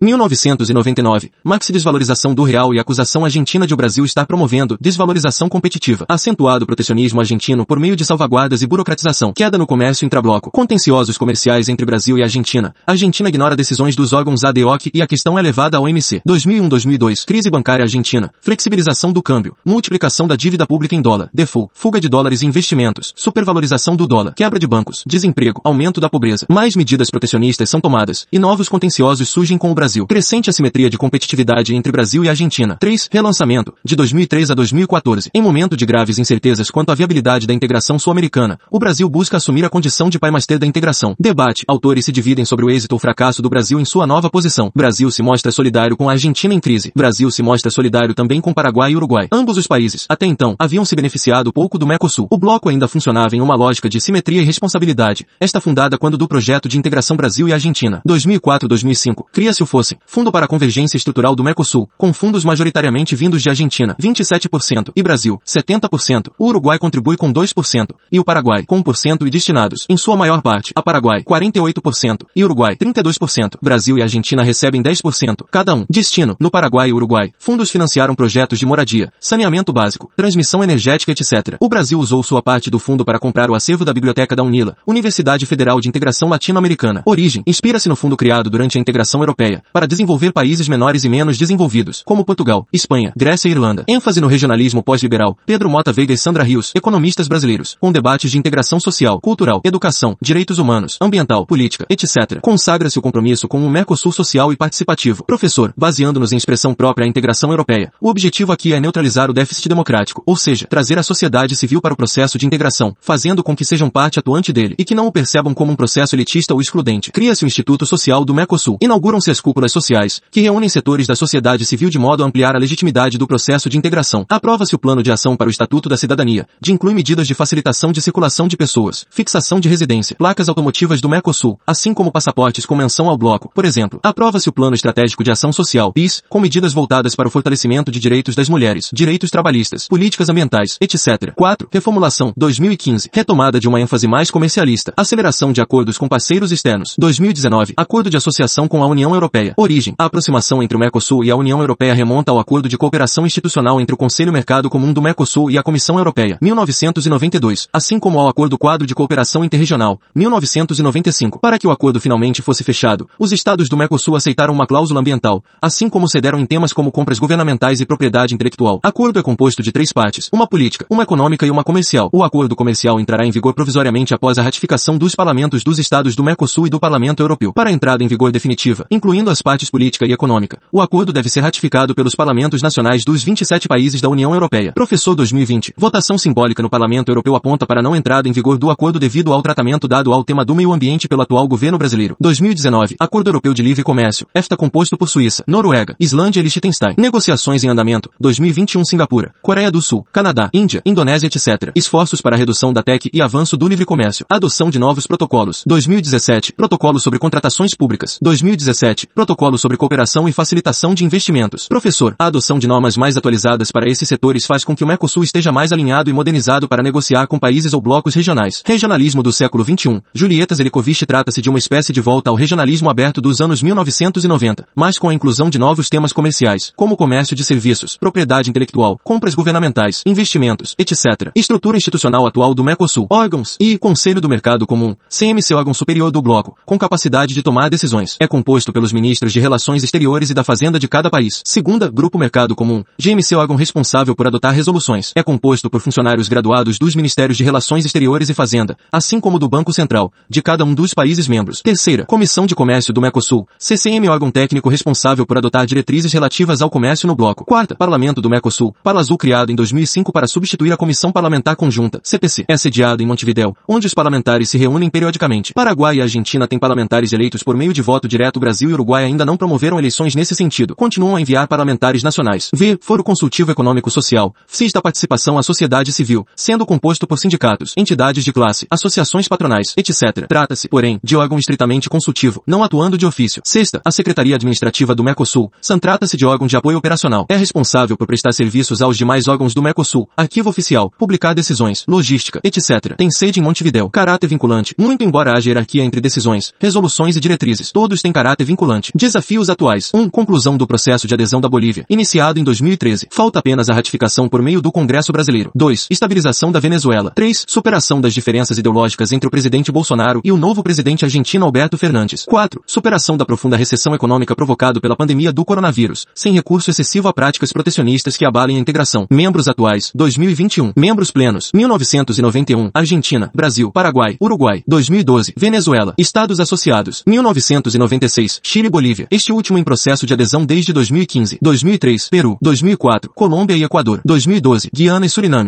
1999. 1.02 1.32
Maxi 1.44 1.72
desvalorização 1.74 2.34
do 2.34 2.44
real 2.44 2.74
e 2.74 2.80
acusação 2.80 3.26
argentina 3.26 3.66
de 3.66 3.74
o 3.74 3.78
Brasil 3.78 4.06
estar 4.06 4.26
promovendo 4.26 4.78
desvalorização 4.80 5.50
competitiva. 5.50 6.06
Acentuado 6.08 6.66
protecionismo 6.66 7.20
argentino 7.20 7.66
por 7.66 7.80
meio 7.80 7.96
de 7.96 8.06
salvaguardas 8.06 8.62
e 8.62 8.68
burocratização. 8.68 9.34
Queda 9.34 9.58
no 9.58 9.66
comércio 9.66 10.06
intrabloco. 10.06 10.52
Contenciosos 10.52 11.18
comerciais 11.18 11.70
entre 11.70 11.86
Brasil 11.86 12.18
e 12.18 12.24
Argentina. 12.24 12.74
Argentina 12.86 13.30
ignora 13.30 13.56
decisões 13.56 13.96
dos 13.96 14.14
órgãos 14.14 14.44
ADOC 14.44 14.92
e 14.94 15.02
a 15.02 15.08
questão 15.08 15.38
é 15.38 15.42
levada 15.42 15.78
ao 15.78 15.84
OMC. 15.84 16.22
2001-2002. 16.28 17.26
Crise 17.26 17.50
bancária 17.50 17.84
argentina. 17.84 18.32
Flexibilização 18.42 19.12
do 19.12 19.24
câmbio. 19.24 19.56
Multiplicação 19.66 20.28
da 20.28 20.36
dívida 20.36 20.66
pública 20.66 20.96
em 20.96 21.02
dólar. 21.02 21.30
Default. 21.34 21.72
Fuga 21.74 22.00
de 22.00 22.10
dólares 22.10 22.42
e 22.42 22.46
investimentos. 22.46 23.14
Supervalorização 23.16 23.96
do 23.96 24.08
dólar. 24.08 24.34
Quebra 24.34 24.60
de 24.60 24.68
bancos. 24.68 25.04
Desemprego. 25.06 25.62
Aumento 25.64 26.02
da 26.02 26.10
pobreza. 26.10 26.46
Mais 26.50 26.76
medidas 26.76 27.10
protecionistas 27.10 27.70
são 27.70 27.82
tomadas. 27.82 28.28
E 28.32 28.40
novos 28.40 28.70
contenciosos 28.70 29.30
surgem 29.30 29.58
com 29.58 29.72
o 29.72 29.76
Brasil. 29.76 30.06
Crescente 30.08 30.50
assimetria 30.50 30.79
de 30.88 31.00
competitividade 31.00 31.74
entre 31.74 31.92
Brasil 31.92 32.24
e 32.24 32.30
Argentina. 32.30 32.78
3. 32.80 33.10
Relançamento. 33.12 33.74
De 33.84 33.96
2003 33.96 34.52
a 34.52 34.54
2014. 34.54 35.32
Em 35.34 35.42
momento 35.42 35.76
de 35.76 35.84
graves 35.84 36.20
incertezas 36.20 36.70
quanto 36.70 36.92
à 36.92 36.96
viabilidade 36.96 37.48
da 37.48 37.56
integração 37.56 37.98
sul-americana, 37.98 38.60
o 38.70 38.78
Brasil 38.78 39.10
busca 39.10 39.38
assumir 39.38 39.66
a 39.66 39.70
condição 39.70 40.12
de 40.12 40.20
pai 40.20 40.30
mais 40.30 40.46
ter 40.46 40.60
da 40.60 40.68
integração. 40.68 41.16
Debate. 41.20 41.64
Autores 41.68 42.06
se 42.06 42.12
dividem 42.12 42.46
sobre 42.46 42.66
o 42.66 42.70
êxito 42.70 42.94
ou 42.94 43.00
fracasso 43.00 43.42
do 43.42 43.50
Brasil 43.50 43.80
em 43.80 43.86
sua 43.86 44.06
nova 44.06 44.30
posição. 44.30 44.72
Brasil 44.76 45.10
se 45.10 45.24
mostra 45.24 45.52
solidário 45.52 45.98
com 45.98 46.08
a 46.08 46.12
Argentina 46.12 46.54
em 46.54 46.60
crise. 46.60 46.92
Brasil 46.96 47.32
se 47.32 47.42
mostra 47.42 47.72
solidário 47.72 48.14
também 48.14 48.40
com 48.40 48.54
Paraguai 48.54 48.92
e 48.92 48.96
Uruguai. 48.96 49.28
Ambos 49.32 49.58
os 49.58 49.66
países, 49.66 50.06
até 50.08 50.28
então, 50.28 50.56
haviam 50.60 50.86
se 50.86 50.96
beneficiado 50.96 51.52
pouco 51.52 51.80
do 51.80 51.88
Mercosul. 51.88 52.28
O 52.30 52.38
bloco 52.38 52.70
ainda 52.70 52.88
funcionava 52.88 53.36
em 53.36 53.42
uma 53.42 53.56
lógica 53.56 53.90
de 53.90 54.00
simetria 54.00 54.42
e 54.42 54.46
responsabilidade. 54.46 55.26
Esta 55.40 55.60
fundada 55.60 55.98
quando 55.98 56.18
do 56.18 56.28
projeto 56.28 56.70
de 56.70 56.78
integração 56.78 57.18
Brasil 57.18 57.48
e 57.48 57.54
Argentina. 57.54 58.02
2004-2005. 58.08 59.26
Cria-se 59.32 59.64
o 59.64 59.66
FOSSE, 59.66 59.98
Fundo 60.06 60.32
para 60.32 60.46
a 60.46 60.48
Convergência 60.70 60.98
Estrutural 60.98 61.36
do 61.36 61.44
Mercosul, 61.44 61.90
com 61.98 62.14
fundos 62.14 62.46
majoritariamente 62.46 63.16
vindos 63.16 63.42
de 63.42 63.50
Argentina, 63.50 63.96
27%, 64.00 64.92
e 64.96 65.02
Brasil, 65.02 65.42
70%. 65.44 66.28
O 66.38 66.46
Uruguai 66.46 66.78
contribui 66.78 67.18
com 67.18 67.34
2%, 67.34 67.88
e 68.12 68.20
o 68.20 68.24
Paraguai, 68.24 68.66
com 68.68 68.84
1% 68.84 69.26
e 69.26 69.32
destinados, 69.32 69.88
em 69.90 69.98
sua 69.98 70.16
maior 70.16 70.44
parte, 70.44 70.72
a 70.76 70.84
Paraguai, 70.84 71.24
48%, 71.24 72.28
e 72.36 72.44
Uruguai, 72.44 72.76
32%. 72.76 73.58
Brasil 73.60 73.98
e 73.98 74.04
Argentina 74.04 74.44
recebem 74.44 74.84
10%, 74.84 75.44
cada 75.50 75.74
um. 75.74 75.86
Destino, 75.90 76.38
no 76.40 76.52
Paraguai 76.52 76.90
e 76.90 76.94
Uruguai. 76.94 77.32
Fundos 77.40 77.72
financiaram 77.72 78.14
projetos 78.14 78.60
de 78.60 78.66
moradia, 78.68 79.12
saneamento 79.20 79.74
básico, 79.74 80.12
transmissão 80.16 80.64
energética, 80.64 81.12
etc. 81.12 81.58
O 81.60 81.68
Brasil 81.68 82.00
usou 82.00 82.22
sua 82.22 82.44
parte 82.44 82.70
do 82.70 82.78
fundo 82.78 83.04
para 83.04 83.18
comprar 83.18 83.50
o 83.50 83.56
acervo 83.56 83.84
da 83.84 83.92
Biblioteca 83.92 84.36
da 84.36 84.44
UNILA, 84.44 84.78
Universidade 84.86 85.48
Federal 85.48 85.82
de 85.82 85.90
Integração 85.90 86.30
Latino-Americana. 86.30 87.02
Origem, 87.08 87.42
inspira-se 87.48 87.90
no 87.90 87.96
fundo 87.96 88.16
criado 88.16 88.52
durante 88.52 88.78
a 88.78 88.82
integração 88.82 89.20
europeia, 89.22 89.64
para 89.74 89.88
desenvolver 89.88 90.32
países 90.32 90.59
menores 90.68 91.04
e 91.04 91.10
menos 91.10 91.38
desenvolvidos, 91.38 92.02
como 92.06 92.26
Portugal, 92.26 92.68
Espanha, 92.74 93.14
Grécia 93.16 93.48
e 93.48 93.52
Irlanda. 93.52 93.86
ênfase 93.88 94.20
no 94.20 94.28
regionalismo 94.28 94.84
pós-liberal. 94.84 95.38
Pedro 95.46 95.70
Mota 95.70 95.94
Veiga 95.94 96.14
e 96.14 96.18
Sandra 96.18 96.44
Rios, 96.44 96.72
economistas 96.76 97.28
brasileiros, 97.28 97.78
com 97.80 97.92
debates 97.92 98.32
de 98.32 98.38
integração 98.38 98.80
social, 98.80 99.20
cultural, 99.22 99.62
educação, 99.64 100.18
direitos 100.22 100.60
humanos, 100.60 100.98
ambiental, 101.02 101.46
política, 101.46 101.86
etc. 101.90 102.40
Consagra-se 102.42 102.98
o 103.00 103.02
compromisso 103.02 103.48
com 103.48 103.60
um 103.60 103.70
Mercosul 103.70 104.12
social 104.12 104.52
e 104.52 104.58
participativo. 104.58 105.24
Professor, 105.26 105.74
baseando-nos 105.78 106.34
em 106.34 106.38
expressão 106.38 106.74
própria 106.74 107.06
à 107.06 107.08
integração 107.08 107.52
europeia, 107.52 107.92
o 108.02 108.10
objetivo 108.10 108.52
aqui 108.52 108.74
é 108.74 108.80
neutralizar 108.80 109.30
o 109.30 109.34
déficit 109.34 109.70
democrático, 109.70 110.24
ou 110.26 110.36
seja, 110.36 110.66
trazer 110.68 110.98
a 110.98 111.04
sociedade 111.04 111.56
civil 111.56 111.82
para 111.82 111.94
o 111.94 111.98
processo 111.98 112.38
de 112.38 112.46
integração, 112.46 112.96
fazendo 113.00 113.44
com 113.44 113.56
que 113.56 113.66
sejam 113.66 113.90
parte 113.90 114.20
atuante 114.20 114.52
dele 114.52 114.76
e 114.78 114.86
que 114.86 114.96
não 114.96 115.08
o 115.08 115.12
percebam 115.12 115.54
como 115.54 115.72
um 115.72 115.76
processo 115.76 116.16
elitista 116.16 116.54
ou 116.54 116.62
excludente. 116.62 117.12
Cria-se 117.12 117.44
o 117.44 117.48
Instituto 117.48 117.86
Social 117.86 118.26
do 118.26 118.34
Mercosul. 118.34 118.78
Inauguram-se 118.82 119.30
as 119.32 119.42
cúpulas 119.42 119.72
sociais, 119.72 120.22
que 120.32 120.42
reúnem 120.50 120.68
setores 120.68 121.06
da 121.06 121.16
sociedade 121.16 121.64
civil 121.64 121.92
de 121.92 122.00
modo 122.00 122.24
a 122.24 122.26
ampliar 122.26 122.56
a 122.56 122.60
legitimidade 122.60 123.20
do 123.20 123.28
processo 123.28 123.70
de 123.70 123.78
integração. 123.78 124.26
Aprova-se 124.28 124.74
o 124.74 124.80
plano 124.80 125.04
de 125.04 125.12
ação 125.12 125.38
para 125.38 125.46
o 125.46 125.52
Estatuto 125.52 125.88
da 125.88 125.96
Cidadania, 125.96 126.48
de 126.60 126.74
inclui 126.74 126.96
medidas 126.96 127.28
de 127.28 127.36
facilitação 127.36 127.92
de 127.92 128.02
circulação 128.02 128.48
de 128.48 128.58
pessoas, 128.58 129.06
fixação 129.12 129.60
de 129.60 129.70
residência, 129.70 130.16
placas 130.16 130.50
automotivas 130.50 131.02
do 131.02 131.08
Mercosul, 131.08 131.60
assim 131.68 131.94
como 131.94 132.12
passaportes 132.12 132.66
com 132.66 132.76
menção 132.76 133.08
ao 133.08 133.18
bloco. 133.18 133.52
Por 133.54 133.64
exemplo, 133.64 134.00
aprova-se 134.02 134.50
o 134.50 134.52
Plano 134.52 134.74
Estratégico 134.74 135.24
de 135.24 135.30
Ação 135.30 135.54
Social, 135.54 135.94
PIS, 135.94 136.24
com 136.28 136.40
medidas 136.40 136.74
voltadas 136.74 137.16
para 137.16 137.28
o 137.28 137.32
fortalecimento 137.32 137.92
de 137.92 138.00
direitos 138.00 138.34
das 138.34 138.50
mulheres, 138.50 138.90
direitos 138.92 139.30
trabalhistas, 139.30 139.88
políticas 139.88 140.30
ambientais, 140.30 140.78
etc. 140.82 141.32
4. 141.36 141.70
Reformulação, 141.72 142.34
2015. 142.36 143.12
Retomada 143.14 143.60
de 143.60 143.68
uma 143.68 143.80
ênfase 143.80 144.08
mais 144.08 144.32
comercialista. 144.32 144.94
Aceleração 144.98 145.52
de 145.54 145.62
acordos 145.62 146.00
com 146.00 146.08
parceiros 146.08 146.52
externos. 146.52 146.96
2019. 146.98 147.74
Acordo 147.78 148.10
de 148.10 148.18
associação 148.18 148.68
com 148.68 148.84
a 148.84 148.88
União 148.88 149.14
Europeia. 149.14 149.54
Origem. 149.56 149.94
A 149.96 150.06
aproximação 150.06 150.39
entre 150.62 150.76
o 150.76 150.80
Mercosul 150.80 151.24
e 151.24 151.32
a 151.32 151.36
União 151.36 151.60
Europeia 151.60 151.94
remonta 151.94 152.32
ao 152.32 152.40
Acordo 152.40 152.70
de 152.70 152.78
Cooperação 152.78 153.26
Institucional 153.26 153.80
entre 153.82 153.94
o 153.94 153.98
Conselho 153.98 154.32
Mercado 154.32 154.70
Comum 154.70 154.94
do 154.94 155.02
Mercosul 155.02 155.52
e 155.52 155.58
a 155.58 155.64
Comissão 155.64 155.98
Europeia. 155.98 156.38
1992. 156.42 157.68
Assim 157.74 158.00
como 158.00 158.20
ao 158.20 158.30
Acordo 158.30 158.58
Quadro 158.58 158.88
de 158.88 158.96
Cooperação 158.96 159.44
Interregional. 159.44 160.00
1995. 160.16 161.40
Para 161.40 161.60
que 161.60 161.68
o 161.68 161.72
acordo 161.72 162.00
finalmente 162.00 162.42
fosse 162.42 162.64
fechado, 162.64 163.10
os 163.20 163.32
estados 163.32 163.68
do 163.68 163.76
Mercosul 163.76 164.16
aceitaram 164.16 164.54
uma 164.54 164.66
cláusula 164.66 165.02
ambiental, 165.02 165.44
assim 165.62 165.90
como 165.90 166.08
cederam 166.08 166.40
em 166.40 166.46
temas 166.46 166.72
como 166.72 166.92
compras 166.92 167.20
governamentais 167.20 167.82
e 167.82 167.86
propriedade 167.86 168.34
intelectual. 168.34 168.80
Acordo 168.82 169.20
é 169.20 169.22
composto 169.22 169.62
de 169.62 169.72
três 169.72 169.92
partes, 169.92 170.30
uma 170.32 170.48
política, 170.48 170.86
uma 170.90 171.04
econômica 171.04 171.46
e 171.46 171.52
uma 171.52 171.64
comercial. 171.64 172.10
O 172.14 172.24
acordo 172.24 172.56
comercial 172.56 173.00
entrará 173.00 173.26
em 173.26 173.32
vigor 173.32 173.54
provisoriamente 173.54 174.14
após 174.14 174.38
a 174.38 174.42
ratificação 174.42 174.98
dos 174.98 175.16
parlamentos 175.16 175.64
dos 175.64 175.80
estados 175.80 176.16
do 176.16 176.24
Mercosul 176.24 176.68
e 176.68 176.70
do 176.70 176.80
Parlamento 176.80 177.22
Europeu. 177.22 177.52
Para 177.54 177.70
a 177.70 177.74
entrada 177.74 178.04
em 178.04 178.08
vigor 178.08 178.32
definitiva, 178.32 178.86
incluindo 178.90 179.30
as 179.30 179.42
partes 179.42 179.70
política 179.70 180.06
e 180.06 180.12
econômica, 180.12 180.29
o 180.72 180.82
acordo 180.82 181.12
deve 181.12 181.30
ser 181.30 181.42
ratificado 181.42 181.96
pelos 181.96 182.14
parlamentos 182.14 182.62
nacionais 182.62 183.04
dos 183.04 183.24
27 183.24 183.68
países 183.68 184.00
da 184.00 184.10
União 184.10 184.34
Europeia. 184.34 184.72
Professor 184.74 185.16
2020. 185.16 185.74
Votação 185.76 186.18
simbólica 186.18 186.62
no 186.62 186.70
Parlamento 186.70 187.10
Europeu 187.10 187.36
aponta 187.36 187.66
para 187.66 187.82
não 187.82 187.96
entrada 187.96 188.28
em 188.28 188.32
vigor 188.32 188.58
do 188.58 188.70
acordo 188.70 189.00
devido 189.00 189.34
ao 189.34 189.42
tratamento 189.42 189.88
dado 189.88 190.14
ao 190.14 190.24
tema 190.24 190.46
do 190.46 190.54
meio 190.54 190.72
ambiente 190.72 191.08
pelo 191.08 191.22
atual 191.22 191.48
governo 191.48 191.78
brasileiro. 191.78 192.16
2019. 192.20 192.96
Acordo 193.00 193.30
Europeu 193.30 193.54
de 193.54 193.64
Livre 193.64 193.84
Comércio. 193.84 194.28
EFTA 194.36 194.56
composto 194.56 194.98
por 194.98 195.10
Suíça, 195.10 195.44
Noruega, 195.48 195.96
Islândia 196.00 196.40
e 196.40 196.44
Liechtenstein. 196.44 196.96
Negociações 196.98 197.64
em 197.64 197.70
andamento. 197.70 198.10
2021 198.20 198.86
Singapura, 198.86 199.34
Coreia 199.42 199.72
do 199.72 199.82
Sul, 199.82 200.06
Canadá, 200.12 200.50
Índia, 200.54 200.82
Indonésia, 200.86 201.28
etc. 201.28 201.72
Esforços 201.76 202.22
para 202.22 202.38
redução 202.38 202.72
da 202.72 202.84
TEC 202.84 203.10
e 203.14 203.22
avanço 203.22 203.58
do 203.58 203.68
livre 203.68 203.86
comércio. 203.86 204.26
Adoção 204.30 204.70
de 204.70 204.78
novos 204.78 205.08
protocolos. 205.08 205.64
2017. 205.66 206.54
Protocolo 206.54 207.00
sobre 207.00 207.18
contratações 207.20 207.76
públicas. 207.76 208.20
2017. 208.22 209.08
Protocolo 209.14 209.58
sobre 209.58 209.78
cooperação 209.78 210.19
e 210.28 210.32
facilitação 210.32 210.94
de 210.94 211.06
investimentos. 211.06 211.68
Professor, 211.68 212.16
a 212.20 212.26
adoção 212.26 212.60
de 212.60 212.68
normas 212.68 212.98
mais 212.98 213.16
atualizadas 213.16 213.72
para 213.72 213.90
esses 213.90 214.08
setores 214.08 214.46
faz 214.46 214.64
com 214.64 214.76
que 214.76 214.84
o 214.84 214.88
Mercosul 214.88 215.24
esteja 215.24 215.52
mais 215.52 215.72
alinhado 215.72 216.10
e 216.10 216.14
modernizado 216.14 216.68
para 216.68 216.84
negociar 216.84 217.28
com 217.28 217.40
países 217.40 217.74
ou 217.74 217.82
blocos 217.82 218.14
regionais. 218.14 218.62
Regionalismo 218.66 219.24
do 219.24 219.32
século 219.32 219.64
XXI. 219.64 220.02
Julieta 220.14 220.56
Zelikovich 220.56 221.06
trata-se 221.06 221.42
de 221.42 221.50
uma 221.50 221.60
espécie 221.60 221.94
de 221.94 222.02
volta 222.02 222.30
ao 222.30 222.36
regionalismo 222.36 222.90
aberto 222.90 223.22
dos 223.22 223.40
anos 223.40 223.62
1990, 223.62 224.68
mas 224.76 224.98
com 224.98 225.10
a 225.10 225.14
inclusão 225.14 225.50
de 225.50 225.58
novos 225.60 225.88
temas 225.90 226.12
comerciais, 226.12 226.74
como 226.76 226.98
comércio 226.98 227.36
de 227.36 227.44
serviços, 227.44 227.98
propriedade 227.98 228.50
intelectual, 228.50 229.00
compras 229.04 229.36
governamentais, 229.36 230.02
investimentos, 230.06 230.76
etc. 230.78 231.32
Estrutura 231.36 231.78
institucional 231.78 232.28
atual 232.28 232.54
do 232.54 232.64
Mercosul, 232.64 233.08
órgãos 233.10 233.56
e 233.60 233.78
Conselho 233.78 234.20
do 234.20 234.28
Mercado 234.30 234.68
Comum, 234.68 234.96
CMC 235.10 235.54
órgão 235.54 235.74
superior 235.74 236.12
do 236.12 236.22
bloco, 236.22 236.58
com 236.66 236.78
capacidade 236.78 237.34
de 237.34 237.44
tomar 237.44 237.70
decisões. 237.70 238.18
É 238.20 238.28
composto 238.28 238.74
pelos 238.74 238.92
ministros 238.92 239.32
de 239.32 239.40
Relações 239.40 239.84
Exteriores 239.84 240.09
Exteriores 240.10 240.30
e 240.30 240.34
da 240.34 240.44
Fazenda 240.44 240.80
de 240.80 240.88
cada 240.88 241.10
país. 241.10 241.42
Segunda, 241.46 241.90
Grupo 241.90 242.18
Mercado 242.18 242.56
Comum. 242.56 242.84
GMC 242.98 243.36
órgão 243.36 243.56
responsável 243.56 244.16
por 244.16 244.26
adotar 244.26 244.54
resoluções. 244.54 245.12
É 245.16 245.22
composto 245.22 245.70
por 245.70 245.82
funcionários 245.82 246.28
graduados 246.28 246.80
dos 246.80 246.96
Ministérios 246.96 247.38
de 247.38 247.44
Relações 247.44 247.86
Exteriores 247.86 248.30
e 248.30 248.34
Fazenda, 248.34 248.76
assim 248.92 249.20
como 249.20 249.38
do 249.38 249.48
Banco 249.48 249.72
Central, 249.72 250.12
de 250.28 250.42
cada 250.42 250.66
um 250.66 250.74
dos 250.74 250.94
países 250.94 251.28
membros. 251.28 251.62
Terceira, 251.62 252.06
Comissão 252.06 252.48
de 252.48 252.56
Comércio 252.56 252.94
do 252.94 253.02
Mercosul. 253.02 253.48
CCM 253.60 254.10
órgão 254.10 254.32
técnico 254.32 254.70
responsável 254.70 255.26
por 255.26 255.38
adotar 255.38 255.66
diretrizes 255.66 256.12
relativas 256.12 256.62
ao 256.62 256.70
comércio 256.70 257.08
no 257.08 257.16
bloco. 257.16 257.46
Quarta, 257.46 257.76
Parlamento 257.76 258.22
do 258.22 258.30
Mercosul. 258.30 258.76
Azul 258.84 259.18
criado 259.18 259.52
em 259.52 259.56
2005 259.56 260.12
para 260.12 260.28
substituir 260.28 260.74
a 260.74 260.78
Comissão 260.78 261.12
Parlamentar 261.12 261.56
Conjunta, 261.56 262.02
CPC. 262.04 262.46
É 262.50 262.58
sediado 262.58 263.02
em 263.02 263.06
Montevidéu, 263.06 263.56
onde 263.68 263.88
os 263.88 263.94
parlamentares 263.94 264.50
se 264.50 264.58
reúnem 264.58 264.90
periodicamente. 264.90 265.54
Paraguai 265.54 265.98
e 265.98 266.02
Argentina 266.02 266.48
têm 266.48 266.60
parlamentares 266.60 267.14
eleitos 267.14 267.44
por 267.44 267.56
meio 267.56 267.72
de 267.72 267.82
voto 267.82 268.08
direto. 268.08 268.40
Brasil 268.40 268.70
e 268.70 268.74
Uruguai 268.74 269.06
ainda 269.06 269.26
não 269.26 269.38
promoveram 269.38 269.80
eleições 269.80 269.89
nesse 270.16 270.36
sentido. 270.36 270.76
Continuam 270.76 271.16
a 271.16 271.22
enviar 271.22 271.48
parlamentares 271.48 272.04
nacionais. 272.04 272.50
V. 272.54 272.78
Foro 272.82 273.04
Consultivo 273.04 273.52
Econômico 273.52 273.90
Social. 273.90 274.34
FIS 274.48 274.72
da 274.72 274.82
participação 274.82 275.38
à 275.38 275.44
sociedade 275.44 275.92
civil, 275.92 276.26
sendo 276.36 276.66
composto 276.66 277.08
por 277.08 277.18
sindicatos, 277.18 277.74
entidades 277.78 278.24
de 278.24 278.34
classe, 278.34 278.68
associações 278.70 279.28
patronais, 279.28 279.74
etc. 279.78 280.28
Trata-se, 280.28 280.68
porém, 280.68 281.00
de 281.04 281.16
órgão 281.16 281.38
estritamente 281.38 281.90
consultivo, 281.90 282.44
não 282.46 282.64
atuando 282.64 282.98
de 282.98 283.06
ofício. 283.06 283.42
Sexta, 283.46 283.82
a 283.84 283.92
Secretaria 283.92 284.36
Administrativa 284.36 284.94
do 284.96 285.04
Mercosul. 285.04 285.52
SAN 285.62 285.80
trata-se 285.80 286.18
de 286.18 286.26
órgão 286.26 286.48
de 286.48 286.56
apoio 286.56 286.78
operacional. 286.78 287.26
É 287.30 287.36
responsável 287.36 287.98
por 287.98 288.08
prestar 288.08 288.34
serviços 288.34 288.82
aos 288.82 288.98
demais 288.98 289.28
órgãos 289.28 289.54
do 289.54 289.62
Mercosul, 289.62 290.10
arquivo 290.16 290.50
oficial, 290.50 290.92
publicar 290.98 291.34
decisões, 291.34 291.86
logística, 291.88 292.40
etc. 292.44 292.96
Tem 292.98 293.10
sede 293.12 293.40
em 293.40 293.44
Montevidéu. 293.44 293.90
Caráter 293.90 294.28
vinculante. 294.28 294.76
Muito 294.78 295.04
embora 295.04 295.34
haja 295.36 295.50
hierarquia 295.50 295.84
entre 295.84 296.02
decisões, 296.02 296.54
resoluções 296.60 297.16
e 297.16 297.20
diretrizes, 297.20 297.72
todos 297.72 298.02
têm 298.02 298.12
caráter 298.12 298.46
vinculante. 298.46 298.92
Desafios 298.96 299.50
atuais. 299.50 299.79
1. 299.94 300.00
Um, 300.00 300.10
conclusão 300.10 300.58
do 300.58 300.68
processo 300.68 301.08
de 301.08 301.14
adesão 301.14 301.40
da 301.40 301.48
Bolívia, 301.48 301.86
iniciado 301.90 302.40
em 302.40 302.44
2013. 302.44 303.08
Falta 303.10 303.40
apenas 303.40 303.70
a 303.70 303.74
ratificação 303.74 304.28
por 304.28 304.42
meio 304.42 304.62
do 304.62 304.72
Congresso 304.72 305.12
Brasileiro. 305.12 305.52
2. 305.56 305.88
Estabilização 305.90 306.52
da 306.52 306.60
Venezuela. 306.60 307.12
3. 307.16 307.46
Superação 307.48 308.02
das 308.02 308.14
diferenças 308.14 308.58
ideológicas 308.58 309.12
entre 309.12 309.28
o 309.28 309.32
presidente 309.32 309.72
Bolsonaro 309.72 310.22
e 310.24 310.32
o 310.32 310.38
novo 310.38 310.62
presidente 310.62 311.06
argentino 311.06 311.46
Alberto 311.46 311.78
Fernandes. 311.78 312.26
4. 312.26 312.62
Superação 312.66 313.18
da 313.18 313.26
profunda 313.26 313.56
recessão 313.56 313.96
econômica 313.96 314.36
provocada 314.36 314.80
pela 314.80 314.96
pandemia 314.96 315.32
do 315.32 315.46
coronavírus, 315.46 316.06
sem 316.14 316.34
recurso 316.34 316.70
excessivo 316.70 317.08
a 317.08 317.14
práticas 317.14 317.54
protecionistas 317.54 318.18
que 318.18 318.26
abalem 318.26 318.58
a 318.58 318.60
integração. 318.60 319.08
Membros 319.10 319.48
atuais, 319.48 319.92
2021. 319.96 320.74
Membros 320.76 321.12
plenos, 321.12 321.52
1991. 321.54 322.72
Argentina, 322.74 323.32
Brasil, 323.34 323.72
Paraguai, 323.72 324.18
Uruguai, 324.22 324.64
2012. 324.68 325.34
Venezuela. 325.38 325.94
Estados 325.98 326.40
associados, 326.40 327.04
1996. 327.06 328.40
Chile 328.44 328.68
e 328.68 328.70
Bolívia. 328.70 329.08
Este 329.12 329.32
último 329.32 329.58
em 329.58 329.64
processo 329.70 330.04
de 330.08 330.14
adesão 330.16 330.44
desde 330.44 330.74
2015. 330.74 331.38
2003. 331.40 332.10
Peru. 332.10 332.40
2004. 332.42 333.12
Colômbia 333.14 333.56
e 333.56 333.64
Equador. 333.64 334.02
2012. 334.04 334.72
Guiana 334.74 335.06
e 335.06 335.10
Suriname. 335.10 335.48